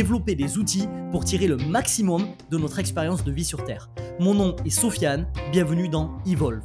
[0.00, 3.90] développer des outils pour tirer le maximum de notre expérience de vie sur Terre.
[4.18, 6.64] Mon nom est Sofiane, bienvenue dans Evolve.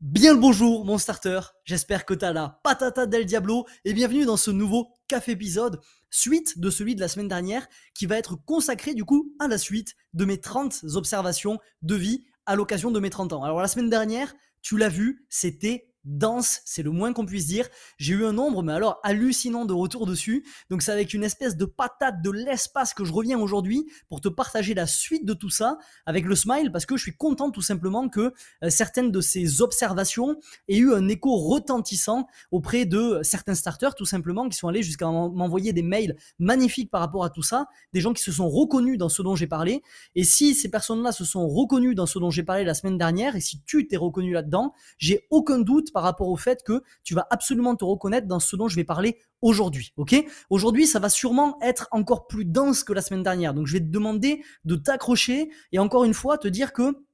[0.00, 4.36] Bien le bonjour mon starter, j'espère que t'as la patata del diablo et bienvenue dans
[4.36, 8.94] ce nouveau café épisode, suite de celui de la semaine dernière qui va être consacré
[8.94, 13.10] du coup à la suite de mes 30 observations de vie à l'occasion de mes
[13.10, 13.44] 30 ans.
[13.44, 17.68] Alors la semaine dernière, tu l'as vu, c'était dense, c'est le moins qu'on puisse dire.
[17.98, 20.44] J'ai eu un nombre, mais alors hallucinant de retour dessus.
[20.70, 24.28] Donc c'est avec une espèce de patate de l'espace que je reviens aujourd'hui pour te
[24.28, 27.62] partager la suite de tout ça avec le smile parce que je suis content tout
[27.62, 28.32] simplement que
[28.64, 30.36] euh, certaines de ces observations
[30.68, 35.06] aient eu un écho retentissant auprès de certains starters tout simplement qui sont allés jusqu'à
[35.06, 38.98] m'envoyer des mails magnifiques par rapport à tout ça, des gens qui se sont reconnus
[38.98, 39.82] dans ce dont j'ai parlé.
[40.14, 43.36] Et si ces personnes-là se sont reconnues dans ce dont j'ai parlé la semaine dernière
[43.36, 47.14] et si tu t'es reconnu là-dedans, j'ai aucun doute par rapport au fait que tu
[47.14, 49.92] vas absolument te reconnaître dans ce dont je vais parler aujourd'hui.
[49.96, 50.14] Ok?
[50.50, 53.54] Aujourd'hui, ça va sûrement être encore plus dense que la semaine dernière.
[53.54, 57.04] Donc, je vais te demander de t'accrocher et encore une fois te dire que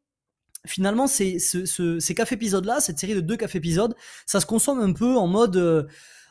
[0.66, 3.94] finalement, ces, ces cafés épisodes-là, cette série de deux cafés épisodes,
[4.26, 5.56] ça se consomme un peu en mode.
[5.56, 5.84] Euh,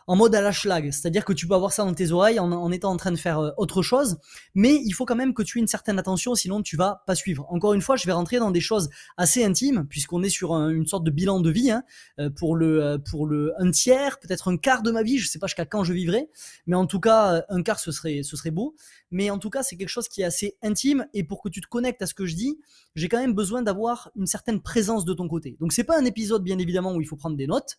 [0.08, 0.92] en mode à la schlag.
[0.92, 3.40] C'est-à-dire que tu peux avoir ça dans tes oreilles en, étant en train de faire
[3.40, 4.18] euh, autre chose,
[4.54, 7.16] mais il faut quand même que tu aies une certaine attention, sinon tu vas pas
[7.16, 7.46] suivre.
[7.50, 10.86] Encore une fois, je vais rentrer dans des choses assez intimes, puisqu'on est sur une
[10.86, 11.84] sorte de bilan de vie, hein,
[12.20, 15.28] euh, pour le euh, pour le un tiers, peut-être un quart de ma vie, je
[15.28, 16.30] sais pas jusqu'à quand je vivrai,
[16.68, 18.76] mais en tout cas un quart ce serait ce serait beau.
[19.12, 21.62] Mais en tout cas, c'est quelque chose qui est assez intime, et pour que tu
[21.62, 22.60] te connectes à ce que je dis,
[22.96, 25.58] j'ai quand même besoin d'avoir une certaine présence de ton côté.
[25.60, 27.78] Donc c'est pas un épisode bien évidemment où il faut prendre des notes.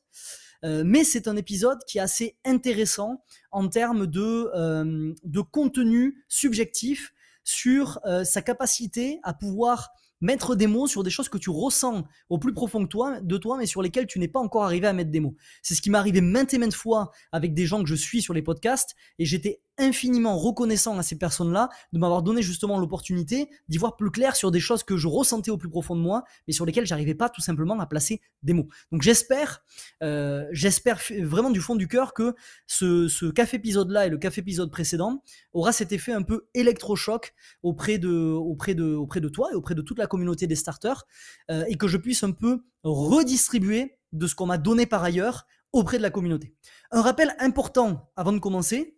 [0.64, 6.24] Euh, mais c'est un épisode qui est assez intéressant en termes de, euh, de contenu
[6.28, 7.12] subjectif
[7.44, 9.90] sur euh, sa capacité à pouvoir
[10.20, 13.36] mettre des mots sur des choses que tu ressens au plus profond de toi, de
[13.36, 15.36] toi mais sur lesquelles tu n'es pas encore arrivé à mettre des mots.
[15.62, 18.22] C'est ce qui m'est arrivé maintes et maintes fois avec des gens que je suis
[18.22, 23.48] sur les podcasts et j'étais infiniment reconnaissant à ces personnes-là de m'avoir donné justement l'opportunité
[23.68, 26.24] d'y voir plus clair sur des choses que je ressentais au plus profond de moi,
[26.46, 28.68] mais sur lesquelles j'arrivais pas tout simplement à placer des mots.
[28.92, 29.62] Donc j'espère,
[30.02, 32.34] euh, j'espère vraiment du fond du cœur que
[32.66, 35.22] ce, ce café épisode-là et le café épisode précédent
[35.52, 39.74] aura cet effet un peu électrochoc auprès de, auprès de, auprès de toi et auprès
[39.74, 41.04] de toute la communauté des starters,
[41.50, 45.46] euh, et que je puisse un peu redistribuer de ce qu'on m'a donné par ailleurs
[45.72, 46.54] auprès de la communauté.
[46.90, 48.95] Un rappel important avant de commencer,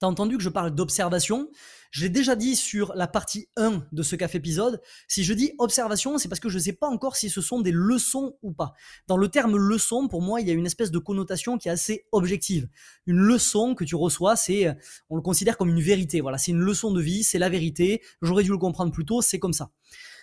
[0.00, 1.50] T'as entendu que je parle d'observation?
[1.90, 4.80] Je l'ai déjà dit sur la partie 1 de ce café épisode.
[5.08, 7.60] Si je dis observation, c'est parce que je ne sais pas encore si ce sont
[7.60, 8.72] des leçons ou pas.
[9.08, 11.72] Dans le terme leçon, pour moi, il y a une espèce de connotation qui est
[11.72, 12.66] assez objective.
[13.06, 14.74] Une leçon que tu reçois, c'est,
[15.10, 16.22] on le considère comme une vérité.
[16.22, 18.00] Voilà, c'est une leçon de vie, c'est la vérité.
[18.22, 19.70] J'aurais dû le comprendre plus tôt, c'est comme ça.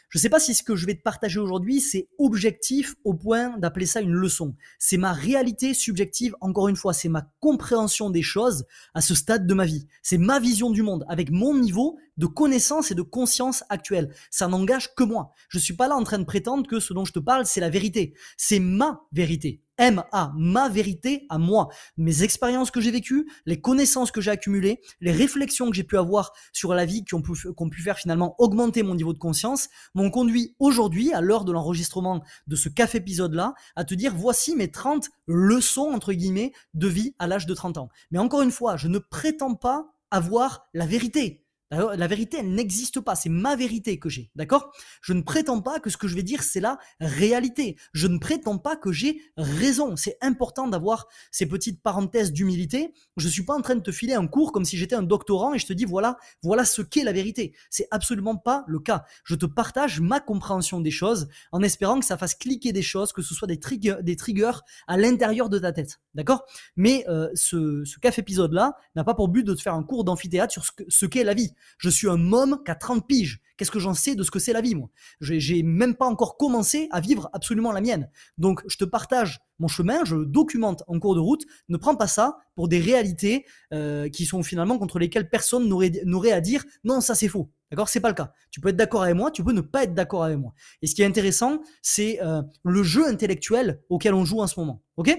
[0.10, 3.14] Je ne sais pas si ce que je vais te partager aujourd'hui, c'est objectif au
[3.14, 4.56] point d'appeler ça une leçon.
[4.80, 9.46] C'est ma réalité subjective, encore une fois, c'est ma compréhension des choses à ce stade
[9.46, 9.86] de ma vie.
[10.04, 14.14] C'est ma vision du monde avec mon niveau de connaissance et de conscience actuelle.
[14.32, 15.34] Ça n'engage que moi.
[15.50, 17.46] Je ne suis pas là en train de prétendre que ce dont je te parle,
[17.46, 18.14] c'est la vérité.
[18.38, 19.62] C'est ma vérité.
[19.78, 21.70] M-A, ma vérité à moi.
[21.98, 25.98] Mes expériences que j'ai vécues, les connaissances que j'ai accumulées, les réflexions que j'ai pu
[25.98, 29.70] avoir sur la vie qui ont pu, pu faire finalement augmenter mon niveau de conscience,
[29.94, 34.56] m'ont conduit aujourd'hui, à l'heure de l'enregistrement de ce café épisode-là, à te dire voici
[34.56, 37.90] mes 30 leçons, entre guillemets, de vie à l'âge de 30 ans.
[38.12, 41.44] Mais encore une fois, je ne prétends pas avoir la vérité.
[41.70, 43.16] La vérité, elle n'existe pas.
[43.16, 44.32] C'est ma vérité que j'ai.
[44.36, 44.72] D'accord?
[45.02, 47.76] Je ne prétends pas que ce que je vais dire, c'est la réalité.
[47.92, 49.98] Je ne prétends pas que j'ai raison.
[49.98, 52.94] C'est important d'avoir ces petites parenthèses d'humilité.
[53.18, 55.04] Je ne suis pas en train de te filer un cours comme si j'étais un
[55.04, 57.54] doctorant et je te dis voilà, voilà ce qu'est la vérité.
[57.70, 59.04] C'est absolument pas le cas.
[59.26, 63.12] Je te partage ma compréhension des choses en espérant que ça fasse cliquer des choses,
[63.12, 63.60] que ce soit des,
[64.02, 66.00] des triggers à l'intérieur de ta tête.
[66.14, 66.46] D'accord?
[66.78, 70.04] Mais euh, ce, ce café épisode-là n'a pas pour but de te faire un cours
[70.04, 71.54] d'amphithéâtre sur ce qu'est la vie.
[71.78, 73.42] Je suis un môme qui a 30 piges.
[73.58, 74.90] Qu'est-ce que j'en sais de ce que c'est la vie, moi?
[75.20, 78.10] J'ai même pas encore commencé à vivre absolument la mienne.
[78.38, 81.44] Donc, je te partage mon chemin, je documente en cours de route.
[81.68, 86.32] Ne prends pas ça pour des réalités euh, qui sont finalement contre lesquelles personne n'aurait
[86.32, 87.50] à dire non, ça c'est faux.
[87.72, 87.90] D'accord?
[87.90, 88.32] C'est pas le cas.
[88.52, 90.54] Tu peux être d'accord avec moi, tu peux ne pas être d'accord avec moi.
[90.82, 94.60] Et ce qui est intéressant, c'est euh, le jeu intellectuel auquel on joue en ce
[94.60, 94.84] moment.
[94.98, 95.18] Ok?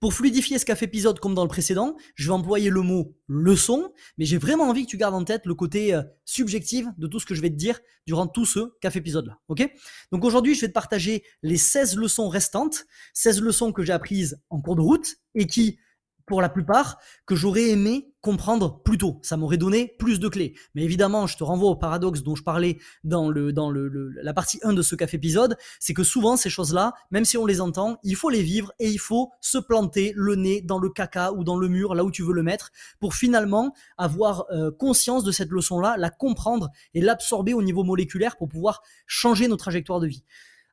[0.00, 3.92] Pour fluidifier ce café épisode comme dans le précédent, je vais employer le mot leçon,
[4.18, 7.20] mais j'ai vraiment envie que tu gardes en tête le côté euh, subjectif de tout
[7.20, 9.68] ce que je vais te dire durant tout ce café épisode là, ok?
[10.12, 14.40] Donc aujourd'hui, je vais te partager les 16 leçons restantes, 16 leçons que j'ai apprises
[14.50, 15.78] en cours de route et qui
[16.26, 19.20] pour la plupart, que j'aurais aimé comprendre plus tôt.
[19.22, 20.54] Ça m'aurait donné plus de clés.
[20.74, 24.80] Mais évidemment, je te renvoie au paradoxe dont je parlais dans, la partie 1 de
[24.80, 28.30] ce café épisode, c'est que souvent ces choses-là, même si on les entend, il faut
[28.30, 31.68] les vivre et il faut se planter le nez dans le caca ou dans le
[31.68, 35.96] mur, là où tu veux le mettre, pour finalement avoir euh, conscience de cette leçon-là,
[35.98, 40.24] la comprendre et l'absorber au niveau moléculaire pour pouvoir changer nos trajectoires de vie.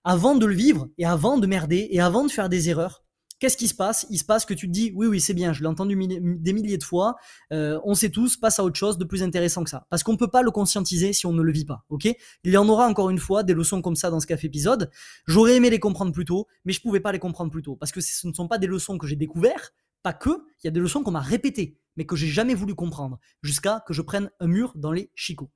[0.03, 3.03] Avant de le vivre et avant de merder et avant de faire des erreurs,
[3.41, 4.05] Qu'est-ce qui se passe?
[4.11, 6.53] Il se passe que tu te dis, oui, oui, c'est bien, je l'ai entendu des
[6.53, 7.15] milliers de fois,
[7.51, 9.87] euh, on sait tous, passe à autre chose de plus intéressant que ça.
[9.89, 12.07] Parce qu'on ne peut pas le conscientiser si on ne le vit pas, ok?
[12.43, 14.91] Il y en aura encore une fois des leçons comme ça dans ce café épisode.
[15.25, 17.75] J'aurais aimé les comprendre plus tôt, mais je pouvais pas les comprendre plus tôt.
[17.75, 19.73] Parce que ce ne sont pas des leçons que j'ai découvertes,
[20.03, 22.75] pas que, il y a des leçons qu'on m'a répétées, mais que j'ai jamais voulu
[22.75, 25.49] comprendre, jusqu'à que je prenne un mur dans les chicots.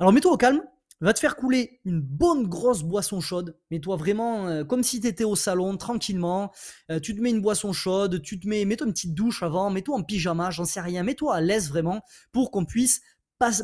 [0.00, 0.60] Alors mets-toi au calme,
[1.04, 3.58] va te faire couler une bonne grosse boisson chaude.
[3.70, 6.52] Mets-toi vraiment euh, comme si tu étais au salon, tranquillement.
[6.90, 9.70] Euh, tu te mets une boisson chaude, tu te mets, mets-toi une petite douche avant,
[9.70, 11.02] mets-toi en pyjama, j'en sais rien.
[11.02, 13.00] Mets-toi à l'aise vraiment pour qu'on puisse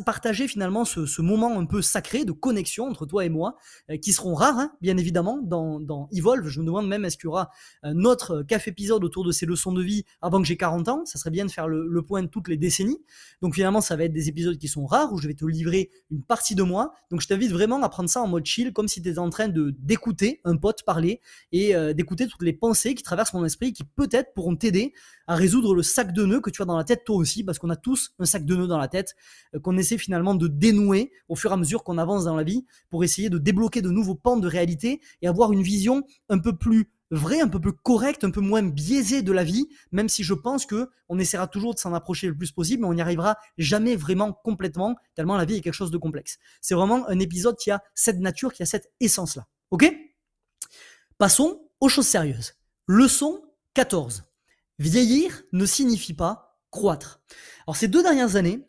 [0.04, 3.56] partager finalement ce, moment un peu sacré de connexion entre toi et moi,
[3.90, 6.48] euh, qui seront rares, hein, bien évidemment, dans, dans, Evolve.
[6.48, 7.50] Je me demande même est-ce qu'il y aura
[7.82, 11.04] un autre café épisode autour de ces leçons de vie avant que j'ai 40 ans?
[11.04, 13.00] Ça serait bien de faire le, point de toutes les décennies.
[13.42, 15.90] Donc finalement, ça va être des épisodes qui sont rares où je vais te livrer
[16.10, 16.92] une partie de moi.
[17.10, 19.30] Donc je t'invite vraiment à prendre ça en mode chill, comme si tu étais en
[19.30, 21.20] train de d'écouter un pote parler
[21.52, 24.92] et euh, d'écouter toutes les pensées qui traversent mon esprit, qui peut-être pourront t'aider
[25.26, 27.58] à résoudre le sac de nœuds que tu as dans la tête toi aussi, parce
[27.58, 29.14] qu'on a tous un sac de nœuds dans la tête.
[29.54, 32.42] Euh, qu'on essaie finalement de dénouer au fur et à mesure qu'on avance dans la
[32.42, 36.38] vie pour essayer de débloquer de nouveaux pans de réalité et avoir une vision un
[36.38, 40.08] peu plus vraie, un peu plus correcte, un peu moins biaisée de la vie, même
[40.08, 42.94] si je pense que on essaiera toujours de s'en approcher le plus possible, mais on
[42.94, 46.38] n'y arrivera jamais vraiment complètement, tellement la vie est quelque chose de complexe.
[46.62, 49.46] C'est vraiment un épisode qui a cette nature, qui a cette essence-là.
[49.70, 49.94] Ok?
[51.18, 52.54] Passons aux choses sérieuses.
[52.86, 53.42] Leçon
[53.74, 54.24] 14.
[54.78, 57.20] Vieillir ne signifie pas croître.
[57.66, 58.67] Alors ces deux dernières années,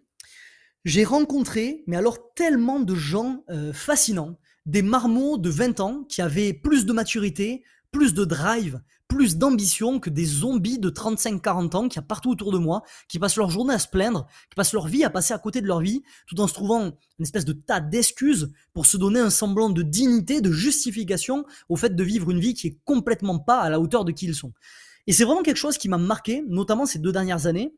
[0.86, 6.22] j'ai rencontré, mais alors tellement de gens euh, fascinants, des marmots de 20 ans qui
[6.22, 11.90] avaient plus de maturité, plus de drive, plus d'ambition que des zombies de 35-40 ans
[11.90, 14.56] qui y a partout autour de moi, qui passent leur journée à se plaindre, qui
[14.56, 16.86] passent leur vie à passer à côté de leur vie, tout en se trouvant
[17.18, 21.76] une espèce de tas d'excuses pour se donner un semblant de dignité, de justification au
[21.76, 24.36] fait de vivre une vie qui est complètement pas à la hauteur de qui ils
[24.36, 24.54] sont.
[25.08, 27.74] Et c'est vraiment quelque chose qui m'a marqué, notamment ces deux dernières années,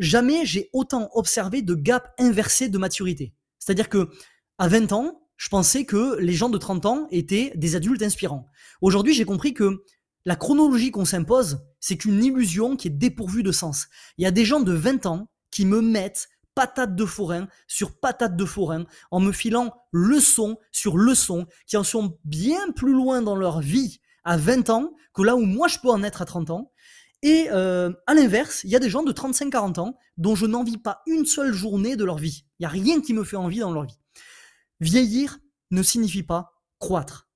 [0.00, 3.32] jamais j'ai autant observé de gap inversé de maturité.
[3.58, 4.10] C'est-à-dire que
[4.58, 8.46] à 20 ans, je pensais que les gens de 30 ans étaient des adultes inspirants.
[8.82, 9.84] Aujourd'hui, j'ai compris que
[10.26, 13.86] la chronologie qu'on s'impose, c'est une illusion qui est dépourvue de sens.
[14.18, 17.98] Il y a des gens de 20 ans qui me mettent patate de forain sur
[17.98, 23.22] patate de forain en me filant leçon sur leçon qui en sont bien plus loin
[23.22, 26.26] dans leur vie à 20 ans que là où moi je peux en être à
[26.26, 26.72] 30 ans
[27.22, 30.78] et euh, à l'inverse, il y a des gens de 35-40 ans dont je n'envie
[30.78, 32.44] pas une seule journée de leur vie.
[32.58, 33.98] Il n'y a rien qui me fait envie dans leur vie.
[34.80, 35.38] Vieillir
[35.70, 37.28] ne signifie pas croître.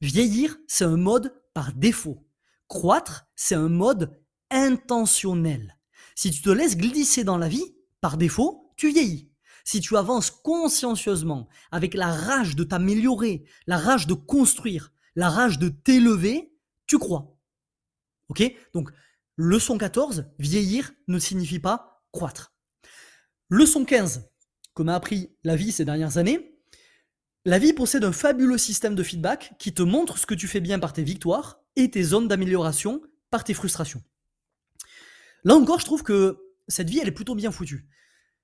[0.00, 2.26] Vieillir, c'est un mode par défaut.
[2.68, 4.18] Croître, c'est un mode
[4.50, 5.76] intentionnel.
[6.14, 9.30] Si tu te laisses glisser dans la vie, par défaut, tu vieillis.
[9.64, 15.58] Si tu avances consciencieusement, avec la rage de t'améliorer, la rage de construire, la rage
[15.58, 16.54] de t'élever,
[16.86, 17.36] tu crois.
[18.30, 18.42] Ok?
[18.72, 18.90] Donc,
[19.36, 22.54] leçon 14, vieillir ne signifie pas croître.
[23.50, 24.30] Leçon 15,
[24.74, 26.56] que m'a appris la vie ces dernières années,
[27.44, 30.60] la vie possède un fabuleux système de feedback qui te montre ce que tu fais
[30.60, 34.02] bien par tes victoires et tes zones d'amélioration par tes frustrations.
[35.44, 37.88] Là encore, je trouve que cette vie, elle est plutôt bien foutue.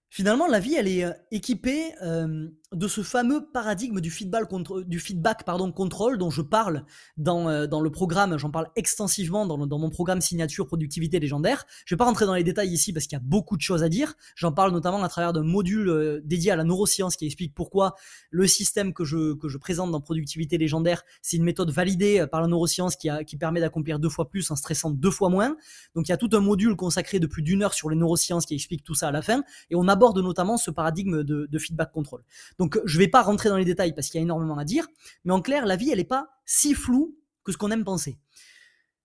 [0.08, 5.70] Finalement, la vie, elle est euh, équipée euh, de ce fameux paradigme du feedback, pardon,
[5.70, 6.84] contrôle dont je parle
[7.16, 11.64] dans, euh, dans le programme, j'en parle extensivement dans, dans, mon programme signature productivité légendaire.
[11.84, 13.84] Je vais pas rentrer dans les détails ici parce qu'il y a beaucoup de choses
[13.84, 14.14] à dire.
[14.34, 17.94] J'en parle notamment à travers d'un module euh, dédié à la neuroscience qui explique pourquoi
[18.30, 22.26] le système que je, que je présente dans productivité légendaire, c'est une méthode validée euh,
[22.26, 25.56] par la neuroscience qui, qui permet d'accomplir deux fois plus en stressant deux fois moins.
[25.94, 28.44] Donc il y a tout un module consacré de plus d'une heure sur les neurosciences
[28.44, 29.44] qui explique tout ça à la fin.
[29.70, 32.22] Et on aborde notamment ce paradigme de feedback contrôle.
[32.58, 34.86] Donc je vais pas rentrer dans les détails parce qu'il y a énormément à dire,
[35.24, 38.18] mais en clair, la vie, elle n'est pas si floue que ce qu'on aime penser.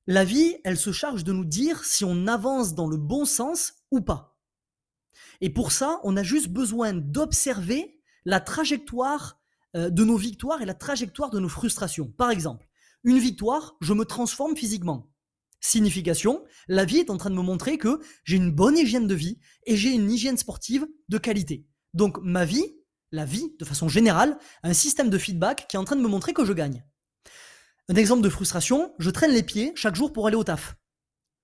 [0.07, 3.73] La vie, elle se charge de nous dire si on avance dans le bon sens
[3.91, 4.39] ou pas.
[5.41, 9.39] Et pour ça, on a juste besoin d'observer la trajectoire
[9.75, 12.07] euh, de nos victoires et la trajectoire de nos frustrations.
[12.07, 12.67] Par exemple,
[13.03, 15.11] une victoire, je me transforme physiquement.
[15.59, 19.15] Signification, la vie est en train de me montrer que j'ai une bonne hygiène de
[19.15, 21.67] vie et j'ai une hygiène sportive de qualité.
[21.93, 22.65] Donc ma vie,
[23.11, 26.07] la vie de façon générale, un système de feedback qui est en train de me
[26.07, 26.83] montrer que je gagne.
[27.89, 30.75] Un exemple de frustration, je traîne les pieds chaque jour pour aller au taf.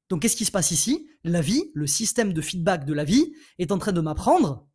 [0.10, 1.10] Donc qu'est-ce qui se passe ici?
[1.24, 4.68] La vie, le système de feedback de la vie, est en train de m'apprendre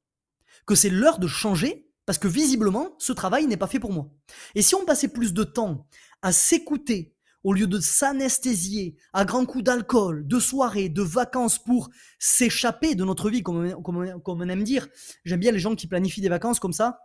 [0.67, 4.11] que c'est l'heure de changer parce que visiblement, ce travail n'est pas fait pour moi.
[4.55, 5.87] Et si on passait plus de temps
[6.21, 11.91] à s'écouter au lieu de s'anesthésier à grands coups d'alcool, de soirées, de vacances pour
[12.19, 14.89] s'échapper de notre vie, comme on, aime dire.
[15.25, 16.99] J'aime bien les gens qui planifient des vacances comme ça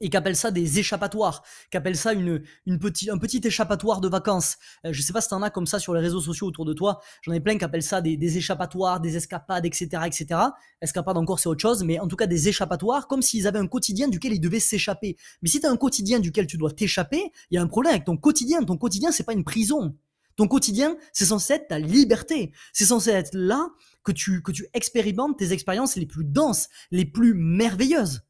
[0.00, 4.56] et qu'appelle ça des échappatoires, qu'appelle ça une, une petit, un petit échappatoire de vacances.
[4.86, 6.72] Euh, je sais pas si t'en as comme ça sur les réseaux sociaux autour de
[6.72, 7.00] toi.
[7.22, 10.40] J'en ai plein qui appellent ça des, des, échappatoires, des escapades, etc., etc.
[10.80, 13.66] Escapades encore c'est autre chose, mais en tout cas des échappatoires, comme s'ils avaient un
[13.66, 15.16] quotidien duquel ils devaient s'échapper.
[15.42, 18.04] Mais si t'as un quotidien duquel tu dois t'échapper, il y a un problème avec
[18.04, 18.62] ton quotidien.
[18.62, 19.96] Ton quotidien c'est pas une prison.
[20.36, 22.52] Ton quotidien, c'est censé être ta liberté.
[22.72, 23.68] C'est censé être là
[24.04, 28.22] que tu, que tu expérimentes tes expériences les plus denses, les plus merveilleuses.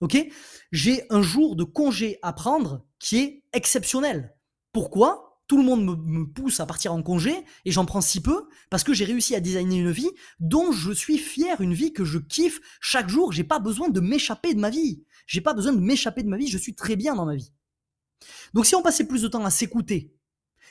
[0.00, 0.16] Ok?
[0.72, 4.34] J'ai un jour de congé à prendre qui est exceptionnel.
[4.72, 5.26] Pourquoi?
[5.46, 8.84] Tout le monde me, pousse à partir en congé et j'en prends si peu parce
[8.84, 12.18] que j'ai réussi à designer une vie dont je suis fier, une vie que je
[12.18, 13.32] kiffe chaque jour.
[13.32, 15.04] J'ai pas besoin de m'échapper de ma vie.
[15.26, 16.46] J'ai pas besoin de m'échapper de ma vie.
[16.46, 17.52] Je suis très bien dans ma vie.
[18.54, 20.14] Donc si on passait plus de temps à s'écouter,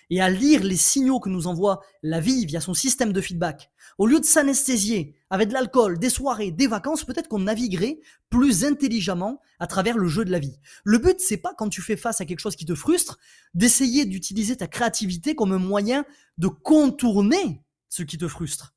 [0.09, 3.71] et à lire les signaux que nous envoie la vie via son système de feedback.
[3.97, 7.99] Au lieu de s'anesthésier avec de l'alcool, des soirées, des vacances, peut-être qu'on naviguerait
[8.29, 10.59] plus intelligemment à travers le jeu de la vie.
[10.83, 13.19] Le but, c'est pas quand tu fais face à quelque chose qui te frustre,
[13.53, 16.05] d'essayer d'utiliser ta créativité comme un moyen
[16.37, 18.73] de contourner ce qui te frustre.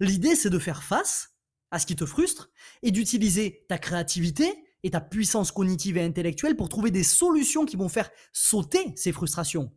[0.00, 1.30] L'idée, c'est de faire face
[1.70, 2.50] à ce qui te frustre
[2.82, 7.76] et d'utiliser ta créativité et ta puissance cognitive et intellectuelle pour trouver des solutions qui
[7.76, 9.72] vont faire sauter ces frustrations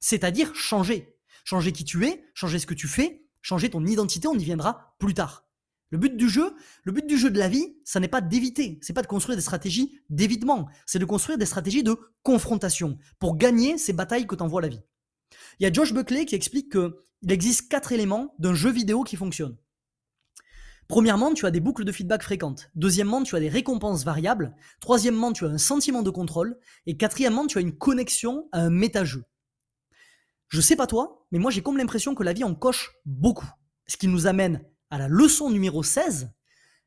[0.00, 1.16] c'est-à-dire changer.
[1.44, 4.94] Changer qui tu es, changer ce que tu fais, changer ton identité, on y viendra
[4.98, 5.46] plus tard.
[5.90, 6.54] Le but du jeu,
[6.84, 9.36] le but du jeu de la vie, ça n'est pas d'éviter, c'est pas de construire
[9.36, 14.36] des stratégies d'évitement, c'est de construire des stratégies de confrontation pour gagner ces batailles que
[14.36, 14.82] t'envoie la vie.
[15.58, 19.16] Il y a Josh Buckley qui explique qu'il existe quatre éléments d'un jeu vidéo qui
[19.16, 19.56] fonctionne.
[20.86, 22.68] Premièrement, tu as des boucles de feedback fréquentes.
[22.74, 24.56] Deuxièmement, tu as des récompenses variables.
[24.80, 26.58] Troisièmement, tu as un sentiment de contrôle.
[26.86, 29.22] Et quatrièmement, tu as une connexion à un méta-jeu.
[30.50, 33.48] Je sais pas toi, mais moi j'ai comme l'impression que la vie en coche beaucoup.
[33.86, 36.32] Ce qui nous amène à la leçon numéro 16.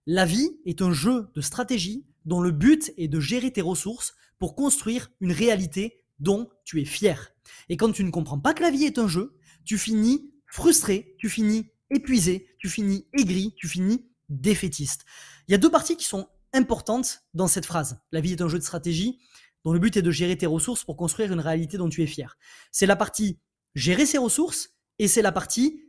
[0.06, 4.16] La vie est un jeu de stratégie dont le but est de gérer tes ressources
[4.38, 7.34] pour construire une réalité dont tu es fier.
[7.70, 11.16] Et quand tu ne comprends pas que la vie est un jeu, tu finis frustré,
[11.18, 15.06] tu finis épuisé, tu finis aigri, tu finis défaitiste.
[15.48, 18.02] Il y a deux parties qui sont importantes dans cette phrase.
[18.12, 19.20] La vie est un jeu de stratégie
[19.64, 22.08] dont le but est de gérer tes ressources pour construire une réalité dont tu es
[22.08, 22.38] fier.
[22.74, 23.40] C'est la partie
[23.76, 25.84] gérer ses ressources, et c'est la partie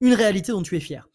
[0.00, 1.08] une réalité dont tu es fier.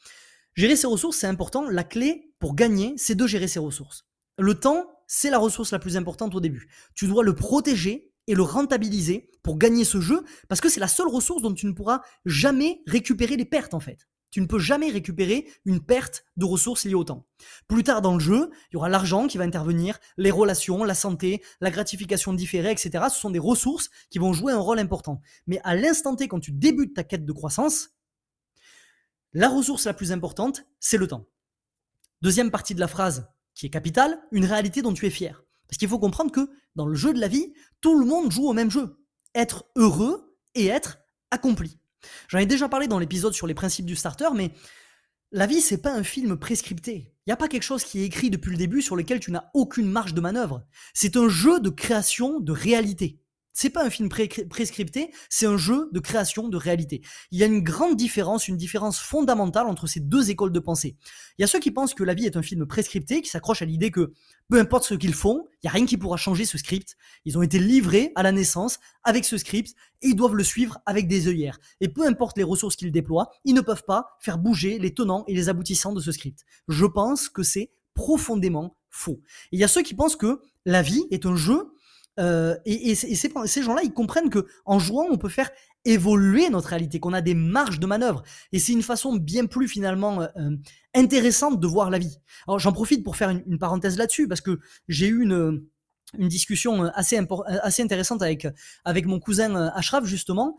[0.56, 1.70] Gérer ses ressources, c'est important.
[1.70, 4.06] La clé pour gagner, c'est de gérer ses ressources.
[4.40, 6.70] Le temps, c'est la ressource la plus importante au début.
[6.96, 10.88] Tu dois le protéger et le rentabiliser pour gagner ce jeu, parce que c'est la
[10.88, 14.08] seule ressource dont tu ne pourras jamais récupérer les pertes en fait.
[14.38, 17.25] Tu ne peux jamais récupérer une perte de ressources liées au temps.
[17.67, 20.94] Plus tard dans le jeu, il y aura l'argent qui va intervenir, les relations, la
[20.94, 23.06] santé, la gratification différée, etc.
[23.10, 25.24] Ce sont des ressources qui vont jouer un rôle important.
[25.48, 27.96] Mais à l'instant T, quand tu débutes ta quête de croissance,
[29.34, 31.25] la ressource la plus importante, c'est le temps.
[32.22, 35.44] Deuxième partie de la phrase qui est capitale, une réalité dont tu es fier.
[35.67, 38.48] Parce qu'il faut comprendre que dans le jeu de la vie, tout le monde joue
[38.48, 39.03] au même jeu.
[39.34, 41.00] Être heureux et être
[41.32, 41.79] accompli.
[42.28, 44.52] J'en ai déjà parlé dans l'épisode sur les principes du starter, mais
[45.32, 47.14] la vie, c'est pas un film prescripté.
[47.26, 49.32] Il n'y a pas quelque chose qui est écrit depuis le début sur lequel tu
[49.32, 50.64] n'as aucune marge de manœuvre.
[50.94, 53.20] C'est un jeu de création de réalité.
[53.60, 57.02] C'est pas un film prescripté, c'est un jeu de création de réalité.
[57.32, 60.96] Il y a une grande différence, une différence fondamentale entre ces deux écoles de pensée.
[61.38, 63.64] Il y a ceux qui pensent que la vie est un film prescripté, qui s'accrochent
[63.64, 64.14] à l'idée que
[64.48, 66.98] peu importe ce qu'ils font, il n'y a rien qui pourra changer ce script.
[67.26, 69.74] Ils ont été livrés à la naissance avec ce script
[70.04, 71.58] et ils doivent le suivre avec des œillères.
[71.82, 75.24] Et peu importe les ressources qu'ils déploient, ils ne peuvent pas faire bouger les tenants
[75.28, 76.46] et les aboutissants de ce script.
[76.68, 79.20] Je pense que c'est profondément faux.
[79.52, 81.72] il y a ceux qui pensent que la vie est un jeu
[82.20, 85.50] euh, et, ces, gens-là, ils comprennent que en jouant, on peut faire
[85.86, 88.24] évoluer notre réalité, qu'on a des marges de manœuvre.
[88.52, 90.58] Et c'est une façon bien plus finalement euh, euh,
[90.94, 92.18] intéressante de voir la vie.
[92.48, 95.64] Alors j'en profite pour faire une, parenthèse là-dessus parce que j'ai eu une
[96.18, 97.26] une discussion euh, assez, euh,
[97.62, 98.48] assez intéressante avec,
[98.86, 100.58] avec mon cousin euh, Ashraf justement,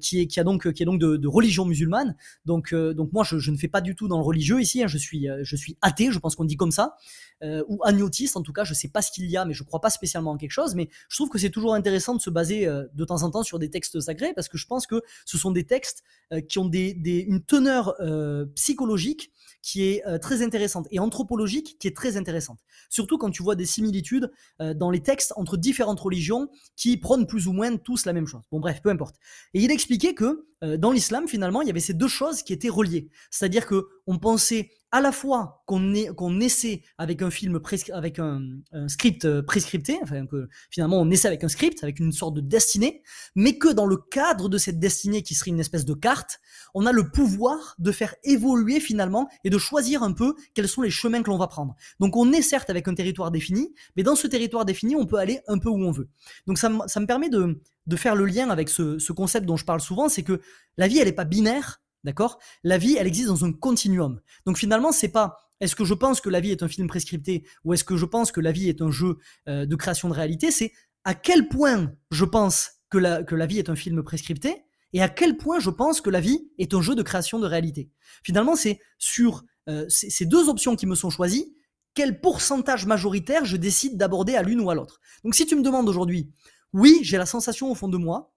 [0.00, 2.16] qui, est, qui, a donc, qui est donc de, religion musulmane.
[2.44, 4.82] Donc, donc moi, je, ne fais pas du tout dans le religieux ici.
[4.82, 4.86] Hein.
[4.86, 6.96] je, suis, je suis athée, je pense qu'on dit comme ça,
[7.42, 8.64] ou agnotiste en tout cas.
[8.64, 10.74] Je sais pas ce qu'il y a, mais je crois pas spécialement en quelque chose.
[10.74, 13.58] Mais je trouve que c'est toujours intéressant de se baser de temps en temps sur
[13.58, 16.02] des textes sacrés parce que je pense que ce sont des textes
[16.48, 17.94] qui ont des, des, une teneur
[18.54, 19.30] psychologique
[19.64, 22.58] qui est très intéressante et anthropologique qui est très intéressante.
[22.90, 24.30] Surtout quand tu vois des similitudes
[24.60, 28.42] dans les textes entre différentes religions qui prônent plus ou moins tous la même chose.
[28.52, 29.16] Bon bref, peu importe.
[29.54, 32.52] Et il expliquait que euh, dans l'islam, finalement, il y avait ces deux choses qui
[32.52, 33.08] étaient reliées.
[33.30, 37.60] C'est-à-dire que on pensait à la fois qu'on qu'on essaie avec un film
[37.92, 38.40] avec un,
[38.86, 42.40] script euh, prescripté, enfin que finalement on essaie avec un script, avec une sorte de
[42.40, 43.02] destinée,
[43.34, 46.38] mais que dans le cadre de cette destinée qui serait une espèce de carte,
[46.74, 50.82] on a le pouvoir de faire évoluer finalement et de choisir un peu quels sont
[50.82, 51.74] les chemins que l'on va prendre.
[51.98, 55.18] Donc on est certes avec un territoire défini, mais dans ce territoire défini, on peut
[55.18, 56.08] aller un peu où on veut.
[56.46, 59.56] Donc ça, ça me permet de, de faire le lien avec ce, ce concept dont
[59.56, 60.40] je parle souvent, c'est que
[60.76, 62.38] la vie, elle n'est pas binaire, D'accord?
[62.62, 64.20] La vie, elle existe dans un continuum.
[64.46, 67.46] Donc finalement, c'est pas est-ce que je pense que la vie est un film prescripté
[67.64, 69.18] ou est-ce que je pense que la vie est un jeu
[69.48, 70.72] euh, de création de réalité, c'est
[71.04, 75.36] à quel point je pense que la, vie est un film prescripté et à quel
[75.36, 77.90] point je pense que la vie est un jeu de création de réalité?
[78.22, 81.56] Finalement, c'est sur euh, ces deux options qui me sont choisies,
[81.94, 85.00] quel pourcentage majoritaire je décide d'aborder à l'une ou à l'autre?
[85.24, 86.30] Donc si tu me demandes aujourd'hui,
[86.72, 88.34] oui, j'ai la sensation au fond de moi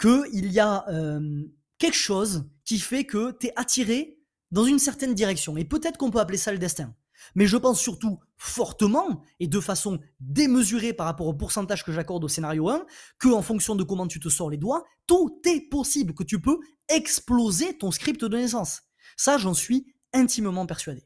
[0.00, 1.42] qu'il y a euh,
[1.82, 4.20] quelque chose qui fait que tu es attiré
[4.52, 5.56] dans une certaine direction.
[5.56, 6.94] Et peut-être qu'on peut appeler ça le destin.
[7.34, 12.22] Mais je pense surtout fortement et de façon démesurée par rapport au pourcentage que j'accorde
[12.22, 12.86] au scénario 1,
[13.18, 16.40] que en fonction de comment tu te sors les doigts, tout est possible, que tu
[16.40, 18.82] peux exploser ton script de naissance.
[19.16, 21.02] Ça, j'en suis intimement persuadé.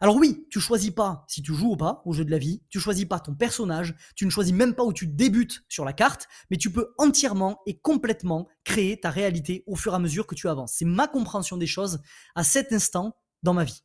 [0.00, 2.62] Alors oui, tu choisis pas si tu joues ou pas au jeu de la vie,
[2.68, 5.92] tu choisis pas ton personnage, tu ne choisis même pas où tu débutes sur la
[5.92, 10.26] carte, mais tu peux entièrement et complètement créer ta réalité au fur et à mesure
[10.26, 10.74] que tu avances.
[10.76, 12.00] C'est ma compréhension des choses
[12.34, 13.82] à cet instant dans ma vie.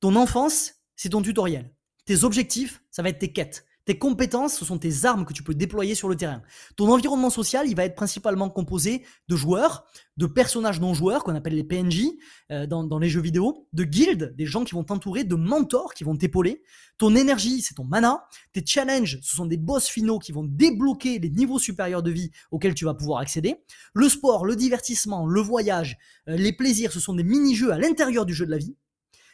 [0.00, 1.74] Ton enfance, c'est ton tutoriel.
[2.04, 3.64] Tes objectifs, ça va être tes quêtes.
[3.84, 6.42] Tes compétences, ce sont tes armes que tu peux déployer sur le terrain.
[6.76, 9.84] Ton environnement social, il va être principalement composé de joueurs,
[10.16, 12.04] de personnages non joueurs qu'on appelle les PNJ
[12.50, 16.02] euh, dans, les jeux vidéo, de guildes, des gens qui vont t'entourer, de mentors qui
[16.02, 16.62] vont t'épauler.
[16.96, 18.24] Ton énergie, c'est ton mana.
[18.52, 22.30] Tes challenges, ce sont des boss finaux qui vont débloquer les niveaux supérieurs de vie
[22.52, 23.56] auxquels tu vas pouvoir accéder.
[23.92, 28.24] Le sport, le divertissement, le voyage, euh, les plaisirs, ce sont des mini-jeux à l'intérieur
[28.24, 28.76] du jeu de la vie.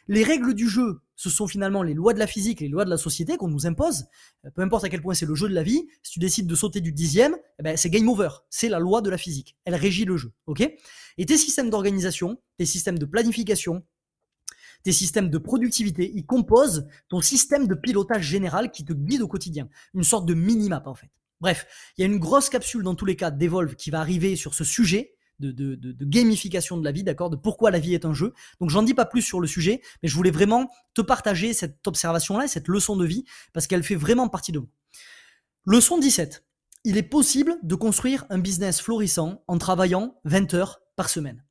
[0.07, 2.89] Les règles du jeu, ce sont finalement les lois de la physique, les lois de
[2.89, 4.05] la société qu'on nous impose.
[4.45, 6.47] Euh, peu importe à quel point c'est le jeu de la vie, si tu décides
[6.47, 8.29] de sauter du dixième, eh ben, c'est game over.
[8.49, 9.55] C'est la loi de la physique.
[9.65, 10.31] Elle régit le jeu.
[11.17, 13.83] Et tes systèmes d'organisation, tes systèmes de planification,
[14.83, 19.27] tes systèmes de productivité, ils composent ton système de pilotage général qui te guide au
[19.27, 19.69] quotidien.
[19.93, 21.09] Une sorte de mini-map en fait.
[21.39, 21.65] Bref,
[21.97, 24.53] il y a une grosse capsule dans tous les cas d'Evolve qui va arriver sur
[24.53, 25.13] ce sujet
[25.49, 28.33] de, gamification de la vie, d'accord, de pourquoi la vie est un jeu.
[28.59, 31.85] Donc j'en dis pas plus sur le sujet, mais je voulais vraiment te partager cette
[31.87, 34.69] observation-là, cette leçon de vie, parce qu'elle fait vraiment partie de moi.
[35.65, 36.43] Leçon 17.
[36.83, 41.43] Il est possible de construire un business florissant en travaillant 20 heures par semaine.